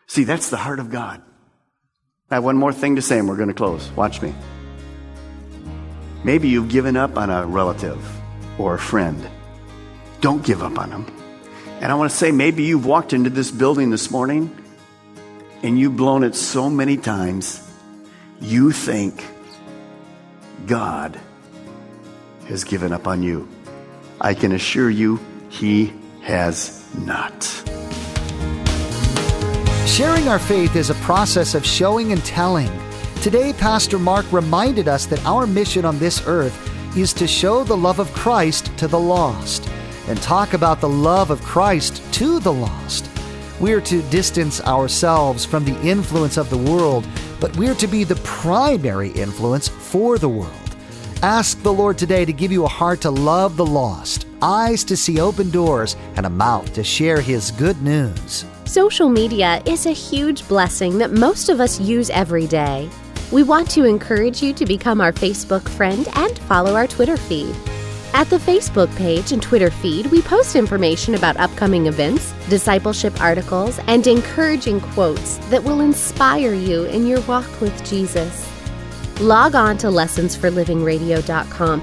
See, 0.06 0.24
that's 0.24 0.50
the 0.50 0.56
heart 0.56 0.78
of 0.78 0.90
God. 0.90 1.22
I 2.30 2.36
have 2.36 2.44
one 2.44 2.56
more 2.56 2.72
thing 2.72 2.96
to 2.96 3.02
say 3.02 3.18
and 3.18 3.28
we're 3.28 3.36
going 3.36 3.48
to 3.48 3.54
close. 3.54 3.90
Watch 3.92 4.22
me. 4.22 4.34
Maybe 6.24 6.48
you've 6.48 6.70
given 6.70 6.96
up 6.96 7.18
on 7.18 7.30
a 7.30 7.44
relative 7.44 8.02
or 8.58 8.74
a 8.74 8.78
friend. 8.78 9.28
Don't 10.20 10.44
give 10.44 10.62
up 10.62 10.78
on 10.78 10.90
them. 10.90 11.21
And 11.82 11.90
I 11.90 11.96
want 11.96 12.12
to 12.12 12.16
say 12.16 12.30
maybe 12.30 12.62
you've 12.62 12.86
walked 12.86 13.12
into 13.12 13.28
this 13.28 13.50
building 13.50 13.90
this 13.90 14.08
morning 14.08 14.56
and 15.64 15.76
you've 15.76 15.96
blown 15.96 16.22
it 16.22 16.36
so 16.36 16.70
many 16.70 16.96
times, 16.96 17.60
you 18.40 18.70
think 18.70 19.26
God 20.64 21.18
has 22.46 22.62
given 22.62 22.92
up 22.92 23.08
on 23.08 23.24
you. 23.24 23.48
I 24.20 24.32
can 24.34 24.52
assure 24.52 24.90
you, 24.90 25.18
He 25.48 25.92
has 26.22 26.86
not. 26.98 27.42
Sharing 29.84 30.28
our 30.28 30.38
faith 30.38 30.76
is 30.76 30.90
a 30.90 30.94
process 31.02 31.56
of 31.56 31.66
showing 31.66 32.12
and 32.12 32.24
telling. 32.24 32.70
Today, 33.22 33.52
Pastor 33.54 33.98
Mark 33.98 34.30
reminded 34.30 34.86
us 34.86 35.06
that 35.06 35.24
our 35.26 35.48
mission 35.48 35.84
on 35.84 35.98
this 35.98 36.22
earth 36.26 36.56
is 36.96 37.12
to 37.14 37.26
show 37.26 37.64
the 37.64 37.76
love 37.76 37.98
of 37.98 38.12
Christ 38.12 38.70
to 38.78 38.86
the 38.86 39.00
lost 39.00 39.71
and 40.08 40.20
talk 40.20 40.54
about 40.54 40.80
the 40.80 40.88
love 40.88 41.30
of 41.30 41.42
Christ 41.42 42.02
to 42.14 42.38
the 42.40 42.52
lost. 42.52 43.08
We 43.60 43.72
are 43.72 43.80
to 43.82 44.02
distance 44.10 44.60
ourselves 44.62 45.44
from 45.44 45.64
the 45.64 45.80
influence 45.82 46.36
of 46.36 46.50
the 46.50 46.58
world, 46.58 47.06
but 47.40 47.56
we're 47.56 47.76
to 47.76 47.86
be 47.86 48.04
the 48.04 48.16
primary 48.16 49.10
influence 49.10 49.68
for 49.68 50.18
the 50.18 50.28
world. 50.28 50.52
Ask 51.22 51.62
the 51.62 51.72
Lord 51.72 51.98
today 51.98 52.24
to 52.24 52.32
give 52.32 52.50
you 52.50 52.64
a 52.64 52.68
heart 52.68 53.00
to 53.02 53.10
love 53.10 53.56
the 53.56 53.64
lost, 53.64 54.26
eyes 54.42 54.82
to 54.84 54.96
see 54.96 55.20
open 55.20 55.50
doors, 55.50 55.94
and 56.16 56.26
a 56.26 56.30
mouth 56.30 56.72
to 56.74 56.82
share 56.82 57.20
His 57.20 57.52
good 57.52 57.80
news. 57.80 58.44
Social 58.64 59.08
media 59.08 59.62
is 59.64 59.86
a 59.86 59.92
huge 59.92 60.48
blessing 60.48 60.98
that 60.98 61.12
most 61.12 61.48
of 61.48 61.60
us 61.60 61.78
use 61.78 62.10
every 62.10 62.48
day. 62.48 62.90
We 63.30 63.44
want 63.44 63.70
to 63.70 63.84
encourage 63.84 64.42
you 64.42 64.52
to 64.54 64.66
become 64.66 65.00
our 65.00 65.12
Facebook 65.12 65.68
friend 65.68 66.08
and 66.14 66.36
follow 66.40 66.74
our 66.74 66.88
Twitter 66.88 67.16
feed. 67.16 67.54
At 68.14 68.28
the 68.28 68.36
Facebook 68.36 68.94
page 68.96 69.32
and 69.32 69.42
Twitter 69.42 69.70
feed, 69.70 70.06
we 70.06 70.20
post 70.20 70.54
information 70.54 71.14
about 71.14 71.38
upcoming 71.38 71.86
events, 71.86 72.32
discipleship 72.50 73.18
articles, 73.22 73.78
and 73.86 74.06
encouraging 74.06 74.82
quotes 74.82 75.38
that 75.48 75.64
will 75.64 75.80
inspire 75.80 76.52
you 76.52 76.84
in 76.84 77.06
your 77.06 77.22
walk 77.22 77.48
with 77.62 77.88
Jesus. 77.88 78.46
Log 79.20 79.54
on 79.54 79.78
to 79.78 79.86
lessonsforlivingradio.com 79.86 81.82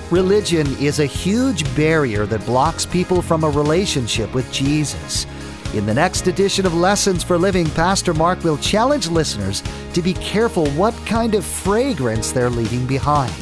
Religion 0.11 0.67
is 0.77 0.99
a 0.99 1.05
huge 1.05 1.63
barrier 1.73 2.25
that 2.25 2.45
blocks 2.45 2.85
people 2.85 3.21
from 3.21 3.45
a 3.45 3.49
relationship 3.49 4.33
with 4.33 4.51
Jesus. 4.51 5.25
In 5.73 5.85
the 5.85 5.93
next 5.93 6.27
edition 6.27 6.65
of 6.65 6.73
Lessons 6.73 7.23
for 7.23 7.37
Living, 7.37 7.69
Pastor 7.69 8.13
Mark 8.13 8.43
will 8.43 8.57
challenge 8.57 9.07
listeners 9.07 9.63
to 9.93 10.01
be 10.01 10.13
careful 10.15 10.69
what 10.71 10.93
kind 11.05 11.33
of 11.33 11.45
fragrance 11.45 12.33
they're 12.33 12.49
leaving 12.49 12.85
behind. 12.85 13.33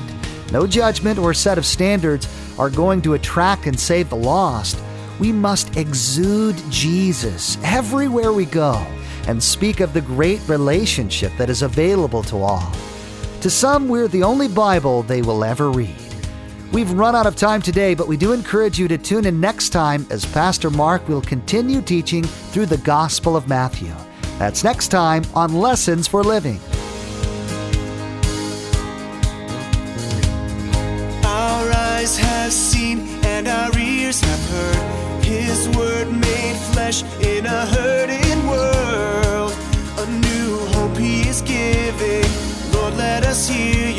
No 0.52 0.68
judgment 0.68 1.18
or 1.18 1.34
set 1.34 1.58
of 1.58 1.66
standards 1.66 2.28
are 2.60 2.70
going 2.70 3.02
to 3.02 3.16
attract 3.16 3.66
and 3.66 3.80
save 3.80 4.12
the 4.12 4.16
lost. 4.16 4.80
We 5.20 5.32
must 5.32 5.76
exude 5.76 6.56
Jesus 6.70 7.58
everywhere 7.64 8.32
we 8.32 8.46
go 8.46 8.76
and 9.28 9.42
speak 9.42 9.80
of 9.80 9.94
the 9.94 10.02
great 10.02 10.48
relationship 10.48 11.32
that 11.40 11.50
is 11.50 11.64
available 11.64 12.22
to 12.26 12.44
all. 12.44 12.72
To 13.42 13.50
some, 13.50 13.88
we're 13.88 14.08
the 14.08 14.22
only 14.22 14.48
Bible 14.48 15.02
they 15.02 15.24
will 15.24 15.44
ever 15.44 15.72
read. 15.72 16.09
We've 16.72 16.92
run 16.92 17.16
out 17.16 17.26
of 17.26 17.36
time 17.36 17.64
today, 17.64 17.96
but 17.96 18.08
we 18.08 18.16
do 18.16 18.32
encourage 18.32 18.78
you 18.78 18.88
to 18.90 18.98
tune 18.98 19.26
in 19.26 19.42
next 19.42 19.70
time 19.70 20.06
as 20.12 20.24
Pastor 20.24 20.70
Mark 20.70 21.08
will 21.10 21.22
continue 21.22 21.82
teaching 21.82 22.24
through 22.24 22.68
the 22.68 22.78
Gospel 22.78 23.36
of 23.36 23.48
Matthew. 23.48 23.92
That's 24.38 24.64
next 24.64 24.90
time 24.90 25.24
on 25.34 25.56
Lessons 25.56 26.08
for 26.08 26.24
Living. 26.24 26.60
Our 31.26 31.72
eyes 31.74 32.16
have 32.20 32.54
seen 32.54 33.00
and 33.26 33.48
our 33.48 33.76
ears 33.76 34.22
have 34.22 34.50
heard 34.52 35.24
His 35.24 35.68
word 35.76 36.12
made 36.12 36.56
flesh 36.72 37.02
in 37.20 37.48
a 37.48 37.66
hurting 37.66 38.46
world. 38.46 39.54
A 39.98 40.06
new 40.06 40.60
hope 40.68 40.96
He 40.98 41.28
is 41.28 41.42
giving. 41.42 42.30
Lord, 42.74 42.94
let 42.96 43.26
us 43.26 43.50
hear 43.50 43.90